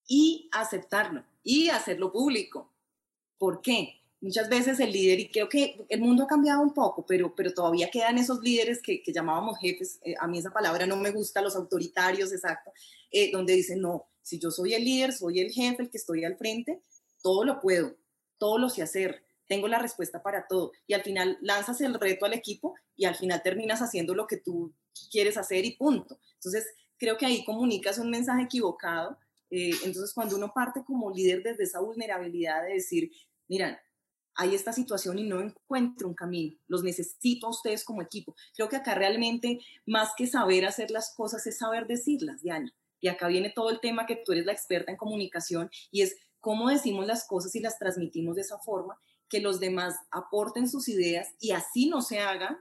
[0.07, 2.71] y aceptarlo y hacerlo público.
[3.39, 4.03] ¿Por qué?
[4.25, 7.53] Muchas veces el líder, y creo que el mundo ha cambiado un poco, pero, pero
[7.53, 11.11] todavía quedan esos líderes que, que llamábamos jefes, eh, a mí esa palabra no me
[11.11, 12.71] gusta, los autoritarios, exacto,
[13.11, 16.25] eh, donde dicen, no, si yo soy el líder, soy el jefe, el que estoy
[16.25, 16.81] al frente,
[17.21, 17.97] todo lo puedo,
[18.39, 20.71] todo lo sé hacer, tengo la respuesta para todo.
[20.87, 24.37] Y al final lanzas el reto al equipo y al final terminas haciendo lo que
[24.37, 24.73] tú
[25.11, 26.17] quieres hacer y punto.
[26.33, 26.65] Entonces,
[26.97, 29.19] creo que ahí comunicas un mensaje equivocado.
[29.51, 33.11] Eh, entonces, cuando uno parte como líder desde esa vulnerabilidad de decir,
[33.47, 33.79] mira,
[34.35, 38.35] hay esta situación y no encuentro un camino, los necesito a ustedes como equipo.
[38.55, 42.71] Creo que acá realmente, más que saber hacer las cosas, es saber decirlas, Diana.
[42.99, 46.15] Y acá viene todo el tema que tú eres la experta en comunicación y es
[46.39, 50.87] cómo decimos las cosas y las transmitimos de esa forma, que los demás aporten sus
[50.87, 52.59] ideas y así no se haga,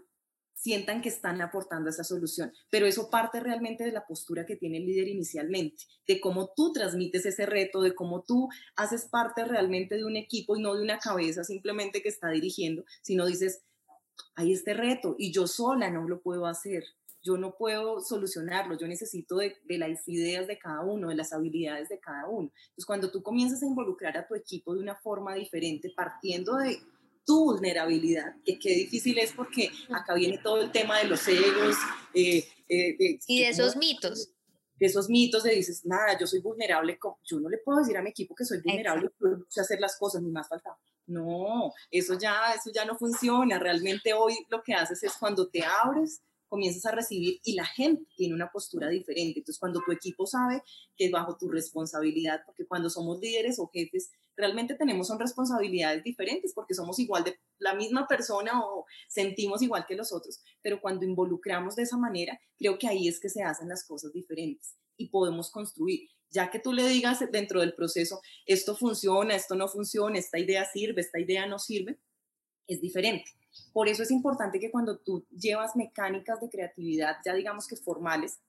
[0.64, 2.50] sientan que están aportando esa solución.
[2.70, 6.72] Pero eso parte realmente de la postura que tiene el líder inicialmente, de cómo tú
[6.72, 10.82] transmites ese reto, de cómo tú haces parte realmente de un equipo y no de
[10.82, 13.62] una cabeza simplemente que está dirigiendo, sino dices,
[14.36, 16.84] hay este reto y yo sola no lo puedo hacer
[17.24, 21.88] yo no puedo solucionarlo, yo necesito de, las ideas de cada uno, de las habilidades
[21.88, 22.52] de cada uno.
[22.54, 26.78] Entonces, cuando tú comienzas a involucrar a tu equipo de una forma diferente, partiendo de
[27.24, 31.76] tu vulnerabilidad, que qué difícil es porque acá viene todo el tema de los egos.
[32.12, 34.30] Eh, eh, y de esos mitos.
[34.76, 38.02] De esos mitos de dices, nada, yo soy vulnerable, yo no le puedo decir a
[38.02, 40.76] mi equipo que soy vulnerable, no sé hacer las cosas, ni más falta.
[41.06, 43.58] No, eso ya, eso ya no funciona.
[43.58, 48.06] Realmente hoy lo que haces es cuando te abres, comienzas a recibir y la gente
[48.16, 49.40] tiene una postura diferente.
[49.40, 50.62] Entonces, cuando tu equipo sabe
[50.96, 56.02] que es bajo tu responsabilidad, porque cuando somos líderes o jefes, realmente tenemos son responsabilidades
[56.02, 60.80] diferentes porque somos igual de la misma persona o sentimos igual que los otros, pero
[60.80, 64.76] cuando involucramos de esa manera, creo que ahí es que se hacen las cosas diferentes
[64.96, 66.08] y podemos construir.
[66.30, 70.64] Ya que tú le digas dentro del proceso, esto funciona, esto no funciona, esta idea
[70.64, 71.98] sirve, esta idea no sirve,
[72.66, 73.30] es diferente.
[73.72, 78.40] Por eso es importante que cuando tú llevas mecánicas de creatividad, ya digamos que formales,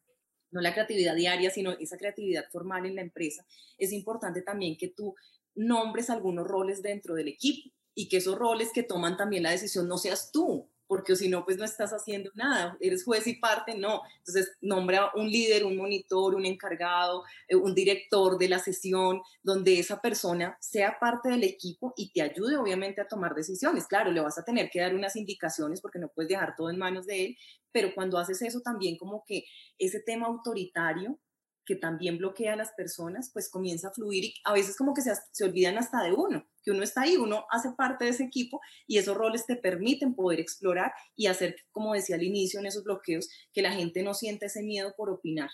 [0.52, 3.46] no la creatividad diaria, sino esa creatividad formal en la empresa,
[3.78, 5.16] es importante también que tú
[5.56, 9.88] nombres algunos roles dentro del equipo y que esos roles que toman también la decisión
[9.88, 13.76] no seas tú, porque si no, pues no estás haciendo nada, eres juez y parte,
[13.76, 14.02] no.
[14.20, 19.80] Entonces, nombra un líder, un monitor, un encargado, eh, un director de la sesión, donde
[19.80, 23.88] esa persona sea parte del equipo y te ayude, obviamente, a tomar decisiones.
[23.88, 26.78] Claro, le vas a tener que dar unas indicaciones porque no puedes dejar todo en
[26.78, 27.38] manos de él,
[27.72, 29.46] pero cuando haces eso también como que
[29.78, 31.20] ese tema autoritario
[31.66, 35.02] que también bloquea a las personas, pues comienza a fluir y a veces como que
[35.02, 38.24] se, se, olvidan hasta de uno, que uno está ahí, uno hace parte de ese
[38.24, 42.68] equipo y esos roles te permiten poder explorar y hacer, como decía al inicio, en
[42.68, 45.50] esos bloqueos, que la gente no sienta ese miedo por opinar.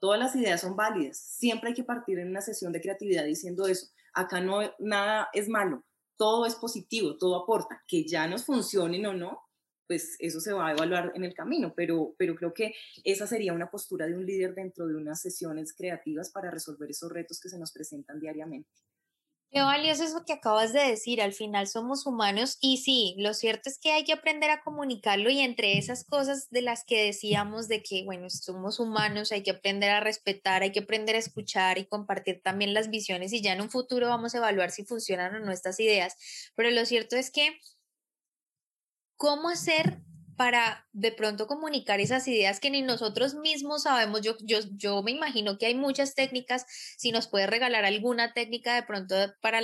[0.00, 3.66] Todas las ideas son válidas, siempre hay que partir en una sesión de creatividad diciendo
[3.66, 5.84] eso, acá no nada es malo,
[6.16, 9.40] todo es positivo, todo aporta, que ya nos funcionen o no,
[9.86, 12.74] pues eso se va a evaluar en el camino, pero, pero creo que
[13.04, 17.12] esa sería una postura de un líder dentro de unas sesiones creativas para resolver esos
[17.12, 18.70] retos que se nos presentan diariamente.
[19.54, 23.70] Qué valioso eso que acabas de decir, al final somos humanos y sí, lo cierto
[23.70, 27.68] es que hay que aprender a comunicarlo y entre esas cosas de las que decíamos
[27.68, 31.78] de que, bueno, somos humanos, hay que aprender a respetar, hay que aprender a escuchar
[31.78, 35.36] y compartir también las visiones y ya en un futuro vamos a evaluar si funcionan
[35.36, 36.16] o no estas ideas,
[36.56, 37.60] pero lo cierto es que
[39.24, 40.02] ¿Cómo hacer
[40.36, 44.20] para de pronto comunicar esas ideas que ni nosotros mismos sabemos?
[44.20, 46.66] Yo, yo, yo me imagino que hay muchas técnicas,
[46.98, 49.62] si nos puede regalar alguna técnica de pronto para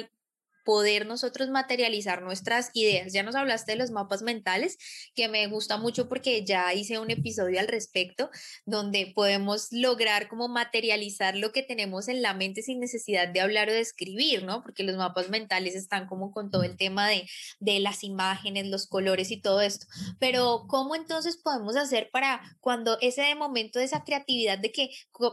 [0.64, 3.12] poder nosotros materializar nuestras ideas.
[3.12, 4.78] Ya nos hablaste de los mapas mentales,
[5.14, 8.30] que me gusta mucho porque ya hice un episodio al respecto,
[8.64, 13.68] donde podemos lograr como materializar lo que tenemos en la mente sin necesidad de hablar
[13.68, 14.62] o de escribir, ¿no?
[14.62, 18.86] Porque los mapas mentales están como con todo el tema de, de las imágenes, los
[18.86, 19.86] colores y todo esto.
[20.18, 24.90] Pero ¿cómo entonces podemos hacer para cuando ese momento de esa creatividad de que,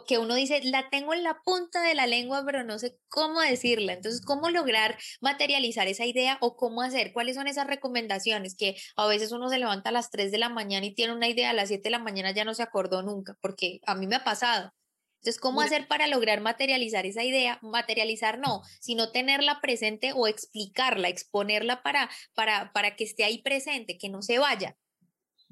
[0.08, 3.42] que uno dice, la tengo en la punta de la lengua, pero no sé cómo
[3.42, 3.94] decirla?
[3.94, 7.14] Entonces, ¿cómo lograr materializar esa idea o cómo hacer?
[7.14, 8.56] ¿Cuáles son esas recomendaciones?
[8.56, 11.28] Que a veces uno se levanta a las 3 de la mañana y tiene una
[11.28, 14.08] idea a las 7 de la mañana ya no se acordó nunca, porque a mí
[14.08, 14.74] me ha pasado.
[15.20, 17.60] Entonces, ¿cómo hacer para lograr materializar esa idea?
[17.62, 23.98] Materializar no, sino tenerla presente o explicarla, exponerla para, para, para que esté ahí presente,
[23.98, 24.78] que no se vaya.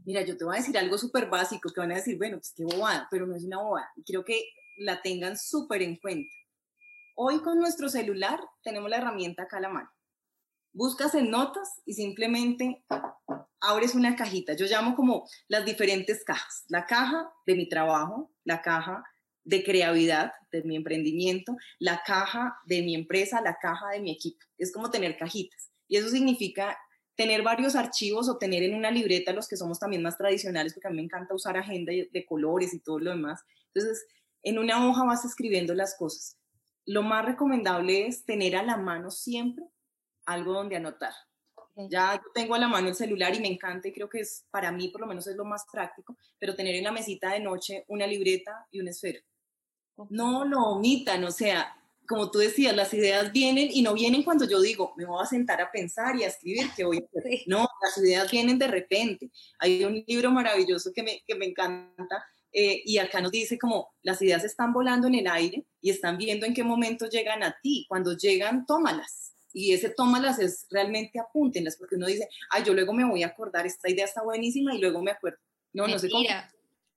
[0.05, 2.53] Mira, yo te voy a decir algo súper básico que van a decir, bueno, pues
[2.55, 3.89] qué bobada, pero no es una bobada.
[4.05, 4.39] Quiero que
[4.77, 6.31] la tengan súper en cuenta.
[7.17, 9.89] Hoy con nuestro celular tenemos la herramienta acá a la mano.
[10.73, 12.83] Buscas en notas y simplemente
[13.61, 14.51] abres una cajita.
[14.51, 16.65] Yo llamo como las diferentes cajas.
[16.67, 19.01] La caja de mi trabajo, la caja
[19.45, 24.45] de creatividad de mi emprendimiento, la caja de mi empresa, la caja de mi equipo.
[24.57, 25.71] Es como tener cajitas.
[25.87, 26.77] Y eso significa
[27.15, 30.89] tener varios archivos o tener en una libreta los que somos también más tradicionales, porque
[30.89, 33.41] a mí me encanta usar agenda de colores y todo lo demás.
[33.73, 34.05] Entonces,
[34.43, 36.37] en una hoja vas escribiendo las cosas
[36.85, 39.65] lo más recomendable es tener a la mano siempre
[40.25, 41.13] algo donde anotar.
[41.89, 44.45] Ya yo tengo a la mano el celular y me encanta y creo que es
[44.49, 47.41] para mí por lo menos es lo más práctico, pero tener en la mesita de
[47.41, 49.19] noche una libreta y un esfero.
[50.09, 51.75] No lo omitan, o sea,
[52.07, 55.25] como tú decías, las ideas vienen y no vienen cuando yo digo, me voy a
[55.25, 57.31] sentar a pensar y a escribir que voy a hacer.
[57.47, 59.31] No, las ideas vienen de repente.
[59.59, 62.25] Hay un libro maravilloso que me, que me encanta
[62.57, 66.17] eh, y acá nos dice como las ideas están volando en el aire y están
[66.17, 67.85] viendo en qué momento llegan a ti.
[67.89, 69.33] Cuando llegan, tómalas.
[69.51, 73.27] Y ese tómalas es realmente apúntenlas, porque uno dice, ay, yo luego me voy a
[73.27, 75.37] acordar, esta idea está buenísima y luego me acuerdo.
[75.73, 76.25] No, no sé cómo.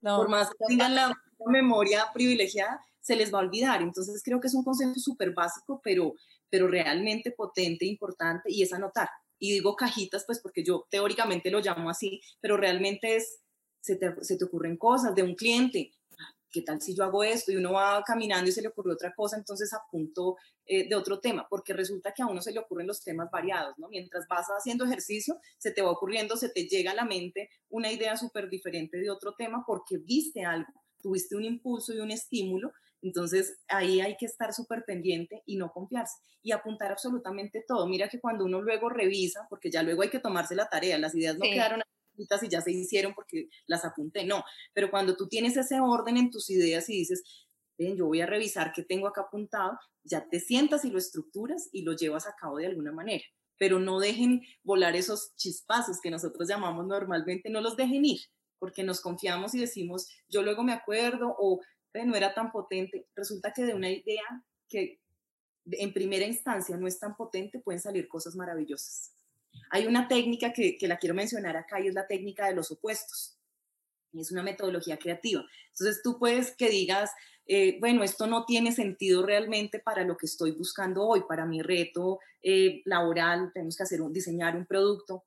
[0.01, 1.13] por más que tengan la,
[1.45, 3.81] memoria privilegiada, se les va a olvidar.
[3.81, 6.13] Entonces creo que es un concepto súper básico, pero,
[6.49, 9.09] pero realmente potente, importante, y es anotar.
[9.39, 13.39] Y digo cajitas, pues porque yo teóricamente lo llamo así, pero realmente es
[14.23, 15.91] se te, ocurren cosas de un cliente,
[16.51, 17.51] ¿qué tal si yo hago esto?
[17.51, 21.19] Y uno va caminando y se le ocurrió otra cosa, entonces apunto eh, de otro
[21.19, 23.87] tema, porque resulta que a uno se le ocurren los temas variados, ¿no?
[23.89, 27.91] Mientras vas haciendo ejercicio, se te va ocurriendo, se te llega a la mente una
[27.91, 30.71] idea súper diferente de otro tema porque viste algo,
[31.01, 32.71] tuviste un impulso y un estímulo,
[33.01, 37.87] entonces ahí hay que estar súper pendiente y no confiarse y apuntar absolutamente todo.
[37.87, 41.15] Mira que cuando uno luego revisa, porque ya luego hay que tomarse la tarea, las
[41.15, 41.81] ideas no quedaron
[42.19, 44.43] y ya se hicieron porque las apunté, no,
[44.73, 47.23] pero cuando tú tienes ese orden en tus ideas y dices,
[47.77, 51.69] ven, yo voy a revisar qué tengo acá apuntado, ya te sientas y lo estructuras
[51.71, 53.23] y lo llevas a cabo de alguna manera,
[53.57, 58.19] pero no dejen volar esos chispazos que nosotros llamamos normalmente, no los dejen ir,
[58.59, 61.61] porque nos confiamos y decimos, yo luego me acuerdo o
[62.05, 63.07] no era tan potente.
[63.15, 64.23] Resulta que de una idea
[64.67, 64.99] que
[65.65, 69.13] en primera instancia no es tan potente, pueden salir cosas maravillosas.
[69.71, 72.71] Hay una técnica que, que la quiero mencionar acá y es la técnica de los
[72.71, 73.37] opuestos.
[74.13, 75.45] Es una metodología creativa.
[75.69, 77.11] Entonces tú puedes que digas,
[77.51, 81.63] eh, bueno, esto no tiene sentido realmente para lo que estoy buscando hoy, para mi
[81.63, 85.25] reto eh, laboral, tenemos que hacer un, diseñar un producto,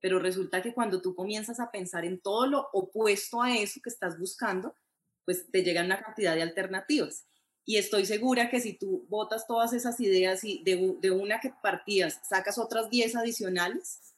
[0.00, 3.90] pero resulta que cuando tú comienzas a pensar en todo lo opuesto a eso que
[3.90, 4.76] estás buscando,
[5.24, 7.26] pues te llegan una cantidad de alternativas.
[7.64, 12.20] Y estoy segura que si tú botas todas esas ideas y de, una que partías
[12.28, 14.14] sacas otras 10 adicionales,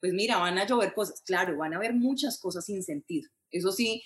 [0.00, 1.22] pues mira, van a llover cosas.
[1.22, 3.30] Claro, van a haber muchas cosas sin sentido.
[3.50, 4.02] Eso sí,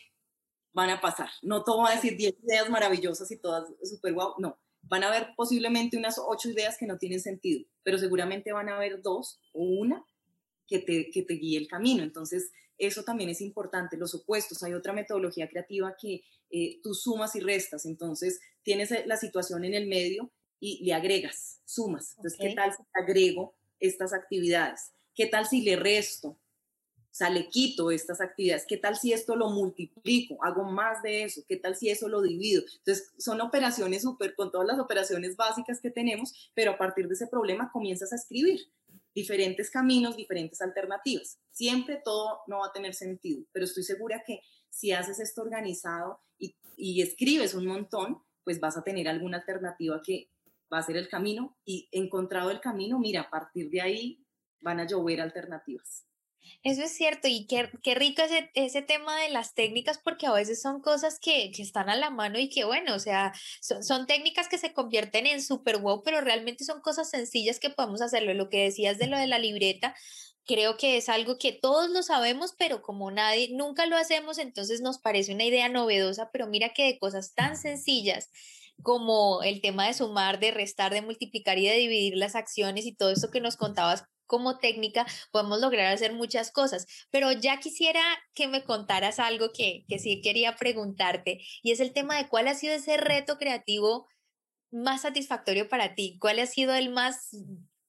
[0.72, 1.30] van a pasar.
[1.42, 4.34] No todo va a decir 10 ideas maravillosas y todas súper guau.
[4.38, 8.68] No, van a haber posiblemente unas 8 ideas que no tienen sentido, pero seguramente van
[8.68, 10.04] a haber dos o una
[10.66, 12.02] que te, que te guíe el camino.
[12.02, 14.62] Entonces, eso también es importante, los opuestos.
[14.62, 19.64] Hay otra metodología creativa que eh, tú sumas y restas, entonces tienes eh, la situación
[19.64, 22.14] en el medio y le agregas, sumas.
[22.16, 24.92] Entonces, ¿qué tal si agrego estas actividades?
[25.14, 26.28] ¿Qué tal si le resto?
[26.30, 28.64] O sea, le quito estas actividades.
[28.68, 30.38] ¿Qué tal si esto lo multiplico?
[30.44, 31.42] Hago más de eso.
[31.48, 32.62] ¿Qué tal si eso lo divido?
[32.78, 37.14] Entonces, son operaciones súper, con todas las operaciones básicas que tenemos, pero a partir de
[37.14, 38.60] ese problema comienzas a escribir
[39.18, 41.40] diferentes caminos, diferentes alternativas.
[41.50, 46.20] Siempre todo no va a tener sentido, pero estoy segura que si haces esto organizado
[46.38, 50.30] y, escribes un montón, pues vas a tener alguna alternativa que
[50.72, 54.24] va a ser el camino y encontrado el camino, mira, a partir de ahí
[54.60, 56.06] van a llover alternativas.
[56.64, 60.32] Eso es cierto y qué, qué rico ese, ese, tema de las técnicas porque a
[60.32, 63.84] veces son cosas que, que están a la mano y que bueno, o sea, son,
[63.84, 68.02] son, técnicas que se convierten en super wow, pero realmente son cosas sencillas que podemos
[68.02, 68.34] hacerlo.
[68.34, 69.94] Lo que decías de lo de la libreta,
[70.48, 74.80] creo que es algo que todos lo sabemos, pero como nadie, nunca lo hacemos, entonces
[74.80, 78.30] nos parece una idea novedosa, pero mira que de cosas tan sencillas
[78.82, 82.94] como el tema de sumar, de restar, de multiplicar y de dividir las acciones y
[82.94, 88.02] todo eso que nos contabas como técnica podemos lograr hacer muchas cosas, pero ya quisiera
[88.34, 92.46] que me contaras algo que, que sí quería preguntarte y es el tema de cuál
[92.46, 94.06] ha sido ese reto creativo
[94.70, 97.30] más satisfactorio para ti, cuál ha sido el más,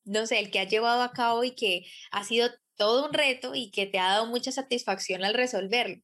[0.05, 3.53] no sé, el que has llevado a cabo y que ha sido todo un reto
[3.53, 6.01] y que te ha dado mucha satisfacción al resolverlo.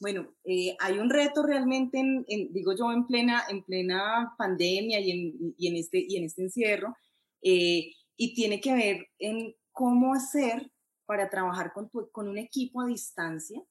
[0.00, 5.10] Bueno, eh, hay un reto realmente, en, digo yo, en plena, en plena pandemia y
[5.10, 6.94] en, y en, este, y en este encierro,
[7.42, 10.70] eh, y tiene que ver en cómo hacer
[11.04, 13.62] para trabajar con, con un equipo a distancia,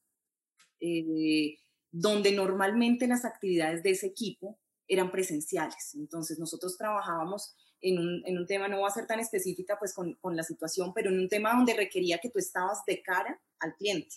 [0.79, 1.57] eh,
[1.91, 5.95] donde normalmente las actividades de ese equipo eran presenciales.
[5.95, 9.93] Entonces nosotros trabajábamos en un, en un tema, no va a ser tan específica pues
[9.93, 13.39] con, con, la situación, pero en un tema donde requería que tú estabas de cara
[13.59, 14.15] al cliente.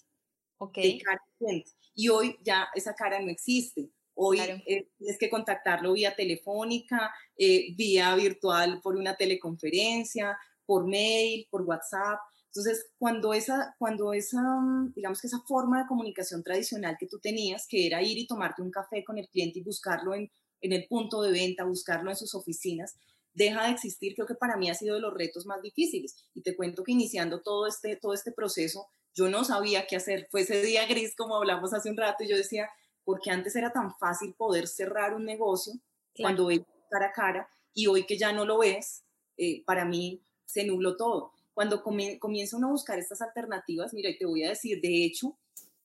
[0.58, 0.76] Ok.
[0.76, 1.70] De cara al cliente.
[1.94, 3.90] Y hoy ya esa cara no existe.
[4.20, 11.46] Hoy eh, tienes que contactarlo vía telefónica, eh, vía virtual por una teleconferencia, por mail,
[11.50, 12.18] por WhatsApp.
[12.46, 17.20] Entonces, cuando esa, cuando esa, mm, digamos que esa forma de comunicación tradicional que tú
[17.20, 20.28] tenías, que era ir y tomarte un café con el cliente y buscarlo en,
[20.62, 22.96] en el punto de venta, buscarlo en sus oficinas,
[23.34, 26.16] deja de existir, creo que para mí ha sido de los retos más difíciles.
[26.34, 30.26] Y te cuento que iniciando todo este, todo este proceso, yo no sabía qué hacer.
[30.32, 32.68] Fue ese día gris, como hablamos hace un rato, y yo decía,
[33.08, 35.72] porque antes era tan fácil poder cerrar un negocio
[36.14, 39.02] cuando ves cara a cara y hoy que ya no lo ves,
[39.38, 41.32] eh, para mí se nubló todo.
[41.54, 45.38] Cuando comienza uno a buscar estas alternativas, mira, y te voy a decir, de hecho,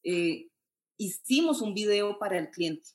[0.03, 0.49] eh,
[0.97, 2.89] hicimos un video para el cliente.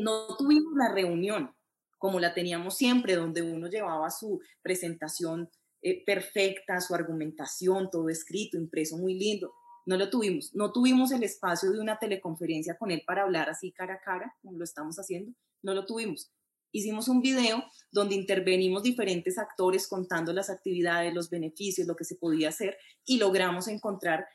[0.00, 1.54] No tuvimos la reunión
[1.98, 5.50] como la teníamos siempre, donde uno llevaba su presentación
[5.82, 9.52] eh, perfecta, su argumentación, todo escrito, impreso muy lindo
[9.86, 10.54] no lo tuvimos.
[10.54, 14.34] No tuvimos el espacio de una teleconferencia con él para hablar así cara a cara,
[14.42, 15.32] como lo estamos haciendo.
[15.62, 16.30] No lo tuvimos.
[16.72, 22.16] Hicimos un video donde intervenimos diferentes actores contando las actividades, los beneficios, lo que se
[22.16, 24.26] podía hacer y logramos encontrar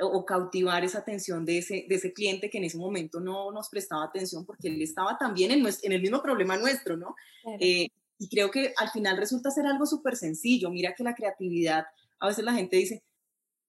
[0.00, 3.68] o cautivar esa atención de ese, de ese cliente que en ese momento no nos
[3.68, 7.14] prestaba atención porque él estaba también en, en el mismo problema nuestro, ¿no?
[7.60, 7.88] Eh,
[8.18, 10.70] y creo que al final resulta ser algo súper sencillo.
[10.70, 11.84] Mira que la creatividad,
[12.18, 13.04] a veces la gente dice,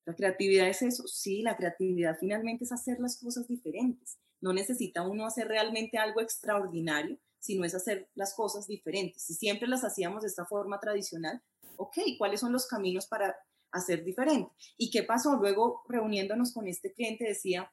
[0.06, 4.18] la creatividad es eso, sí, la creatividad finalmente es hacer las cosas diferentes.
[4.40, 9.24] No necesita uno hacer realmente algo extraordinario, sino es hacer las cosas diferentes.
[9.24, 11.42] Si siempre las hacíamos de esta forma tradicional,
[11.78, 13.36] ok, ¿cuáles son los caminos para
[13.72, 14.52] hacer diferente?
[14.78, 15.36] ¿Y qué pasó?
[15.38, 17.72] Luego, reuniéndonos con este cliente, decía,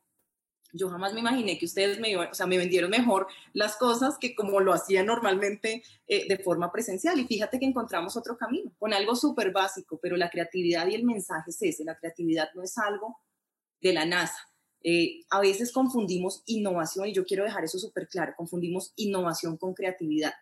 [0.73, 4.35] yo jamás me imaginé que ustedes me, o sea, me vendieron mejor las cosas que
[4.35, 7.19] como lo hacía normalmente eh, de forma presencial.
[7.21, 11.05] Y fíjate que encontramos otro camino, con algo súper básico, pero la creatividad y el
[11.05, 11.85] mensaje es ese.
[11.85, 13.19] La creatividad no es algo
[13.81, 14.49] de la NASA.
[14.85, 19.75] Eh, a veces confundimos innovación, y yo quiero dejar eso súper claro, confundimos innovación con
[19.75, 20.33] creatividad.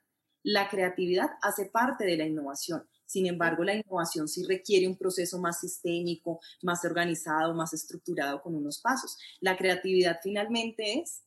[0.42, 5.40] La creatividad hace parte de la innovación, sin embargo, la innovación sí requiere un proceso
[5.40, 9.18] más sistémico, más organizado, más estructurado con unos pasos.
[9.40, 11.24] La creatividad finalmente es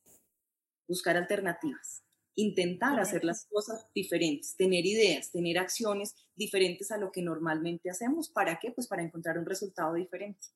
[0.88, 2.06] buscar alternativas,
[2.36, 8.30] intentar hacer las cosas diferentes, tener ideas, tener acciones diferentes a lo que normalmente hacemos.
[8.30, 8.72] ¿Para qué?
[8.72, 10.48] Pues para encontrar un resultado diferente.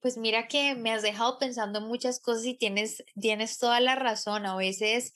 [0.00, 4.46] Pues mira que me has dejado pensando muchas cosas y tienes, tienes toda la razón.
[4.46, 5.12] A veces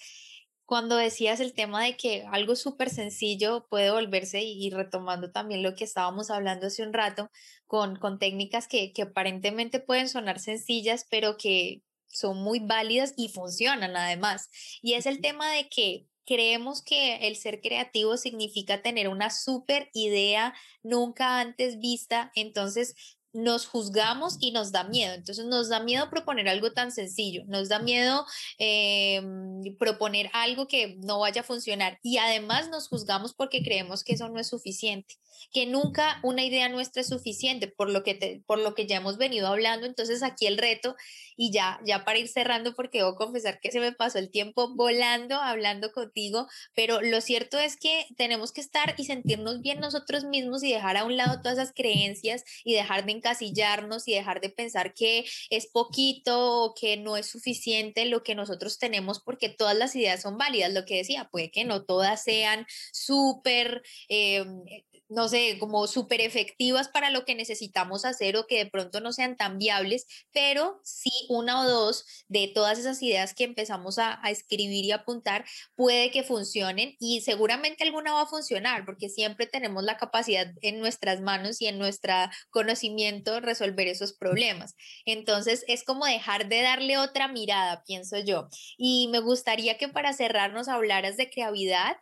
[0.65, 5.75] cuando decías el tema de que algo súper sencillo puede volverse y, retomando también lo
[5.75, 7.31] que estábamos hablando hace un rato
[7.67, 13.29] con, con técnicas que, que aparentemente pueden sonar sencillas, pero que son muy válidas y
[13.29, 14.51] funcionan además.
[14.81, 19.91] Y es el tema de que creemos que el ser creativo significa tener una súper
[19.93, 22.95] idea nunca antes vista, entonces
[23.33, 25.15] nos juzgamos y nos da miedo.
[25.15, 28.27] Entonces nos da miedo proponer algo tan sencillo, nos da miedo
[28.59, 34.15] em, proponer algo que no vaya a funcionar y además nos juzgamos porque creemos que
[34.15, 35.17] eso no es suficiente,
[35.53, 39.17] que nunca una idea nuestra es suficiente por lo que, por lo que ya hemos
[39.17, 39.87] venido hablando.
[39.87, 40.95] Entonces aquí el reto
[41.37, 44.75] y ya, ya para ir cerrando porque debo confesar que se me pasó el tiempo
[44.75, 50.25] volando, hablando contigo, pero lo cierto es que tenemos que estar y sentirnos bien nosotros
[50.25, 54.41] mismos y dejar a un lado todas esas creencias y dejar de encasillarnos y dejar
[54.41, 59.49] de pensar que es poquito o que no es suficiente lo que nosotros tenemos porque
[59.49, 60.73] todas las ideas son válidas.
[60.73, 63.83] Lo que decía, puede que no todas sean súper...
[64.09, 64.63] Em,
[65.15, 69.13] no sé, como súper efectivas para lo que necesitamos hacer o que de pronto no
[69.13, 74.21] sean tan viables, pero sí una o dos de todas esas ideas que empezamos a,
[74.33, 75.45] escribir y apuntar
[75.75, 80.81] puede que funcionen y seguramente alguna va a funcionar porque siempre tenemos la capacidad en
[80.81, 82.15] nuestras manos y en nuestro
[82.51, 84.75] conocimiento resolver esos problemas.
[85.05, 88.49] Entonces es como dejar de darle otra mirada, pienso yo.
[88.79, 91.97] Y me gustaría que para cerrarnos hablaras de creatividad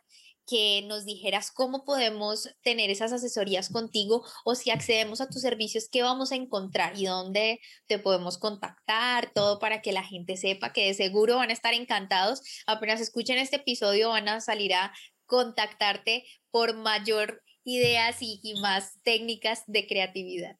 [0.51, 5.87] que nos dijeras cómo podemos tener esas asesorías contigo o si accedemos a tus servicios,
[5.89, 10.73] qué vamos a encontrar y dónde te podemos contactar, todo para que la gente sepa
[10.73, 12.41] que de seguro van a estar encantados.
[12.67, 14.91] Apenas escuchen este episodio van a salir a
[15.25, 20.57] contactarte por mayor ideas y, más técnicas de creatividad.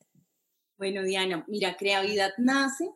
[0.78, 2.90] Bueno, Diana, mira, creatividad nace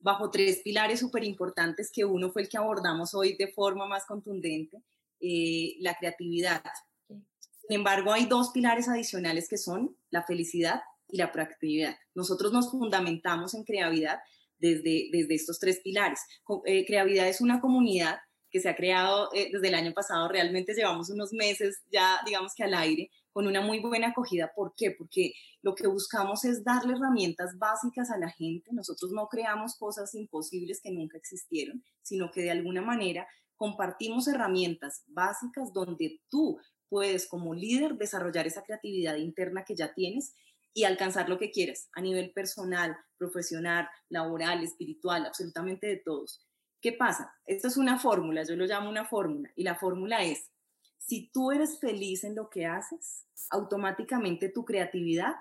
[0.00, 4.04] bajo tres pilares súper importantes que uno fue el que abordamos hoy de forma más
[4.04, 4.82] contundente
[5.22, 6.62] eh, la creatividad.
[7.08, 11.96] Sin embargo, hay dos pilares adicionales que son la felicidad y la proactividad.
[12.14, 14.18] Nosotros nos fundamentamos en creatividad
[14.58, 16.20] desde, desde estos tres pilares.
[16.66, 18.18] Eh, creatividad es una comunidad
[18.50, 22.52] que se ha creado eh, desde el año pasado, realmente llevamos unos meses ya, digamos
[22.54, 24.52] que al aire, con una muy buena acogida.
[24.54, 24.90] ¿Por qué?
[24.90, 28.70] Porque lo que buscamos es darle herramientas básicas a la gente.
[28.72, 33.26] Nosotros no creamos cosas imposibles que nunca existieron, sino que de alguna manera
[33.62, 36.58] compartimos herramientas básicas donde tú
[36.88, 40.34] puedes como líder desarrollar esa creatividad interna que ya tienes
[40.74, 46.44] y alcanzar lo que quieras a nivel personal, profesional, laboral, espiritual, absolutamente de todos.
[46.80, 47.32] ¿Qué pasa?
[47.44, 50.50] Esto es una fórmula, yo lo llamo una fórmula, y la fórmula es,
[50.98, 55.36] si tú eres feliz en lo que haces, automáticamente tu creatividad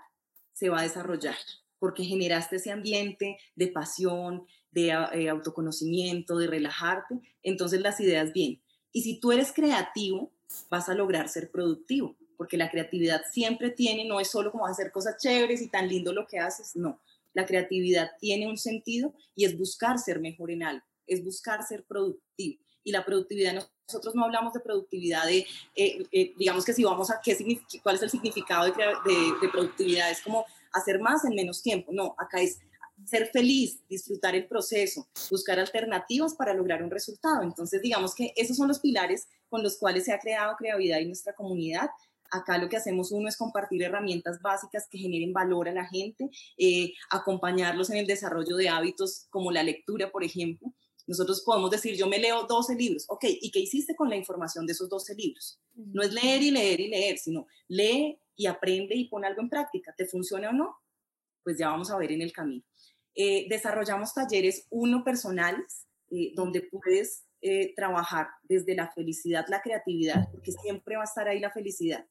[0.54, 1.38] se va a desarrollar,
[1.82, 8.32] porque generaste ese ambiente de pasión, de ah, eh, autoconocimiento, de relajarte, entonces las ideas
[8.34, 8.62] vienen.
[8.92, 10.32] Y si tú eres creativo,
[10.70, 14.92] vas a lograr ser productivo, porque la creatividad siempre tiene, no es solo como hacer
[14.92, 17.02] cosas chéveres y tan lindo lo que haces, no.
[17.34, 21.84] La creatividad tiene un sentido y es buscar ser mejor en algo, es buscar ser
[21.86, 22.62] productivo.
[22.84, 23.56] Y la productividad,
[23.88, 27.36] nosotros no hablamos de productividad de, eh, eh, digamos que si vamos a, ¿qué
[27.82, 28.72] ¿cuál es el significado de,
[29.42, 30.12] de productividad?
[30.12, 31.92] Es como hacer más en menos tiempo.
[31.94, 32.60] No, acá es
[33.06, 37.44] ser feliz, disfrutar el proceso, buscar alternativas para lograr un resultado.
[37.44, 41.06] Entonces, digamos que esos son los pilares con los cuales se ha creado Creatividad y
[41.06, 41.90] nuestra comunidad.
[42.30, 46.30] Acá lo que hacemos uno es compartir herramientas básicas que generen valor a la gente,
[46.58, 50.74] eh, acompañarlos en el desarrollo de hábitos como la lectura, por ejemplo.
[51.08, 54.66] Nosotros podemos decir, yo me leo 12 libros, ok, ¿y qué hiciste con la información
[54.66, 55.60] de esos 12 libros?
[55.76, 59.50] No es leer y leer y leer, sino lee y aprende y pone algo en
[59.50, 59.94] práctica.
[59.96, 60.78] ¿Te funciona o no?
[61.44, 62.64] Pues ya vamos a ver en el camino.
[63.14, 70.30] Eh, desarrollamos talleres uno personales, eh, donde puedes eh, trabajar desde la felicidad, la creatividad,
[70.32, 72.06] porque siempre va a estar ahí la felicidad.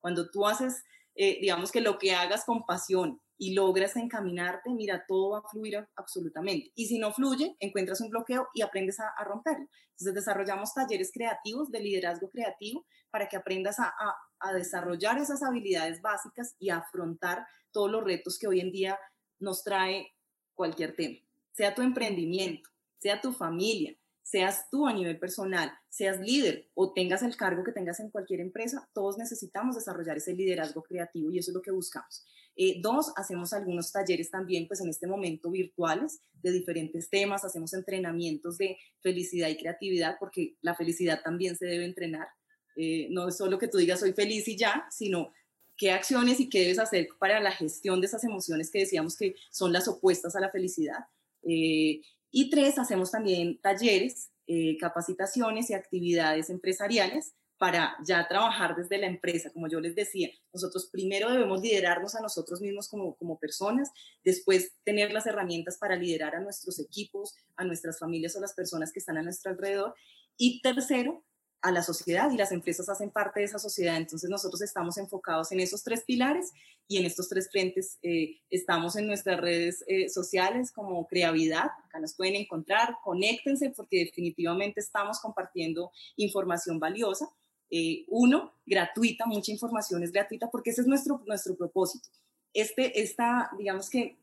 [0.00, 0.82] cuando tú haces,
[1.14, 5.84] digamos que lo que hagas con pasión y logras encaminarte, mira, todo va a fluir
[5.96, 6.70] absolutamente.
[6.76, 9.66] Y si no fluye, encuentras un bloqueo y aprendes a, romperlo.
[9.90, 13.92] Entonces desarrollamos talleres creativos de liderazgo creativo para que aprendas a,
[14.38, 18.96] a desarrollar esas habilidades básicas y a afrontar todos los retos que hoy en día
[19.40, 20.06] nos trae
[20.54, 21.18] cualquier tema.
[21.50, 22.70] sea tu emprendimiento,
[23.00, 27.72] sea tu familia, seas tú a nivel personal, seas líder o tengas el cargo que
[27.72, 31.70] tengas en cualquier empresa, todos necesitamos desarrollar ese liderazgo creativo y eso es lo que
[31.70, 32.24] buscamos.
[32.54, 37.72] Eh, dos, hacemos algunos talleres también, pues en este momento virtuales, de diferentes temas, hacemos
[37.72, 42.28] entrenamientos de felicidad y creatividad, porque la felicidad también se debe entrenar.
[42.76, 45.32] Eh, no es solo que tú digas soy feliz y ya, sino
[45.76, 49.34] qué acciones y qué debes hacer para la gestión de esas emociones que decíamos que
[49.50, 51.06] son las opuestas a la felicidad.
[51.42, 52.02] Eh,
[52.32, 59.06] y tres, hacemos también talleres, eh, capacitaciones y actividades empresariales para ya trabajar desde la
[59.06, 59.50] empresa.
[59.52, 63.92] Como yo les decía, nosotros primero debemos liderarnos a nosotros mismos como, como personas,
[64.24, 68.92] después tener las herramientas para liderar a nuestros equipos, a nuestras familias o las personas
[68.92, 69.94] que están a nuestro alrededor.
[70.36, 71.24] Y tercero,
[71.62, 73.96] a la sociedad y las empresas hacen parte de esa sociedad.
[73.96, 76.52] Entonces nosotros estamos enfocados en esos tres pilares
[76.88, 81.66] y en estos tres frentes eh, estamos en nuestras redes eh, sociales como Creavidad.
[81.86, 87.30] Acá nos pueden encontrar, conéctense porque definitivamente estamos compartiendo información valiosa.
[87.70, 92.08] Eh, uno, gratuita, mucha información es gratuita porque ese es nuestro, nuestro propósito.
[92.52, 94.18] Este, esta, digamos que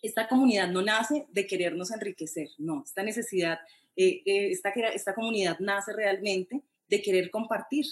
[0.00, 3.58] esta comunidad no nace de querernos enriquecer, no, esta necesidad,
[3.94, 7.86] esta, esta comunidad nace realmente de querer compartir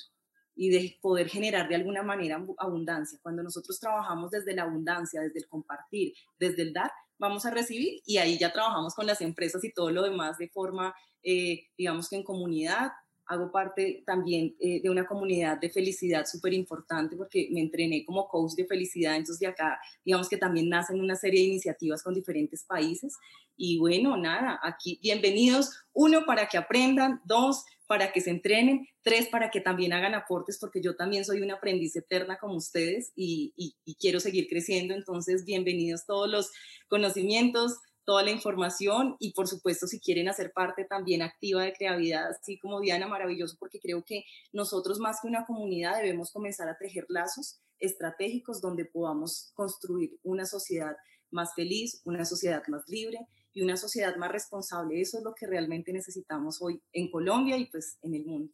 [0.55, 3.19] y de poder generar de alguna manera abundancia.
[3.23, 8.03] Cuando nosotros trabajamos desde la abundancia, desde el compartir, desde el dar, vamos a recibir
[8.05, 12.09] y ahí ya trabajamos con las empresas y todo lo demás de forma, eh, digamos
[12.09, 12.91] que en comunidad.
[13.31, 18.27] Hago parte también eh, de una comunidad de felicidad súper importante porque me entrené como
[18.27, 22.15] coach de felicidad, entonces de acá, digamos que también nacen una serie de iniciativas con
[22.15, 23.19] diferentes países.
[23.55, 29.29] Y bueno, nada, aquí bienvenidos, uno, para que aprendan, dos, para que se entrenen, tres,
[29.29, 33.55] para que también hagan aportes, porque yo también soy una aprendiz eterna como ustedes y,
[33.99, 34.95] quiero seguir creciendo.
[34.95, 36.53] Entonces, bienvenidos todos los
[36.89, 42.29] conocimientos, toda la información y por supuesto si quieren hacer parte también activa de creatividad,
[42.31, 46.77] así como Diana, maravilloso, porque creo que nosotros más que una comunidad debemos comenzar a
[46.77, 50.95] tejer lazos estratégicos donde podamos construir una sociedad
[51.31, 53.19] más feliz, una sociedad más libre
[53.59, 55.01] y una sociedad más responsable.
[55.01, 58.53] Eso es lo que realmente necesitamos hoy en Colombia y pues en el mundo.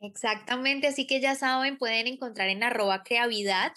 [0.00, 3.72] Exactamente, así que ya saben, pueden encontrar en arroba creavidad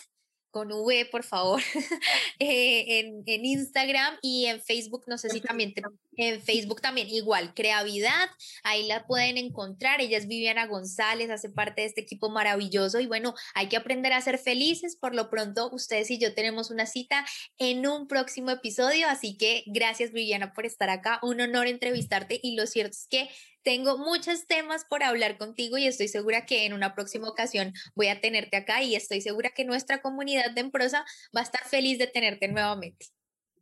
[0.51, 1.61] con V, por favor,
[2.39, 5.73] eh, en, en, Instagram y en Facebook, no sé si también,
[6.17, 8.29] en Facebook también, igual, Creavidad,
[8.63, 13.07] ahí la pueden encontrar, ella es Viviana González, hace parte de este equipo maravilloso y
[13.07, 16.85] bueno, hay que aprender a ser felices, por lo pronto ustedes y yo tenemos una
[16.85, 17.25] cita
[17.57, 22.55] en un próximo episodio, así que gracias Viviana por estar acá, un honor entrevistarte y
[22.55, 23.29] lo cierto es que
[23.63, 28.07] tengo muchos temas por hablar contigo y estoy segura que en una próxima ocasión voy
[28.07, 31.05] a tenerte acá y estoy segura que nuestra comunidad de Emprosa
[31.35, 33.07] va a estar feliz de tenerte nuevamente.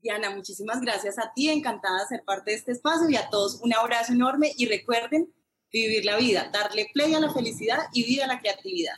[0.01, 3.59] Diana, muchísimas gracias a ti, encantada de ser parte de este espacio y a todos
[3.61, 5.33] un abrazo enorme y recuerden
[5.71, 8.97] vivir la vida, darle play a la felicidad y vida a la creatividad.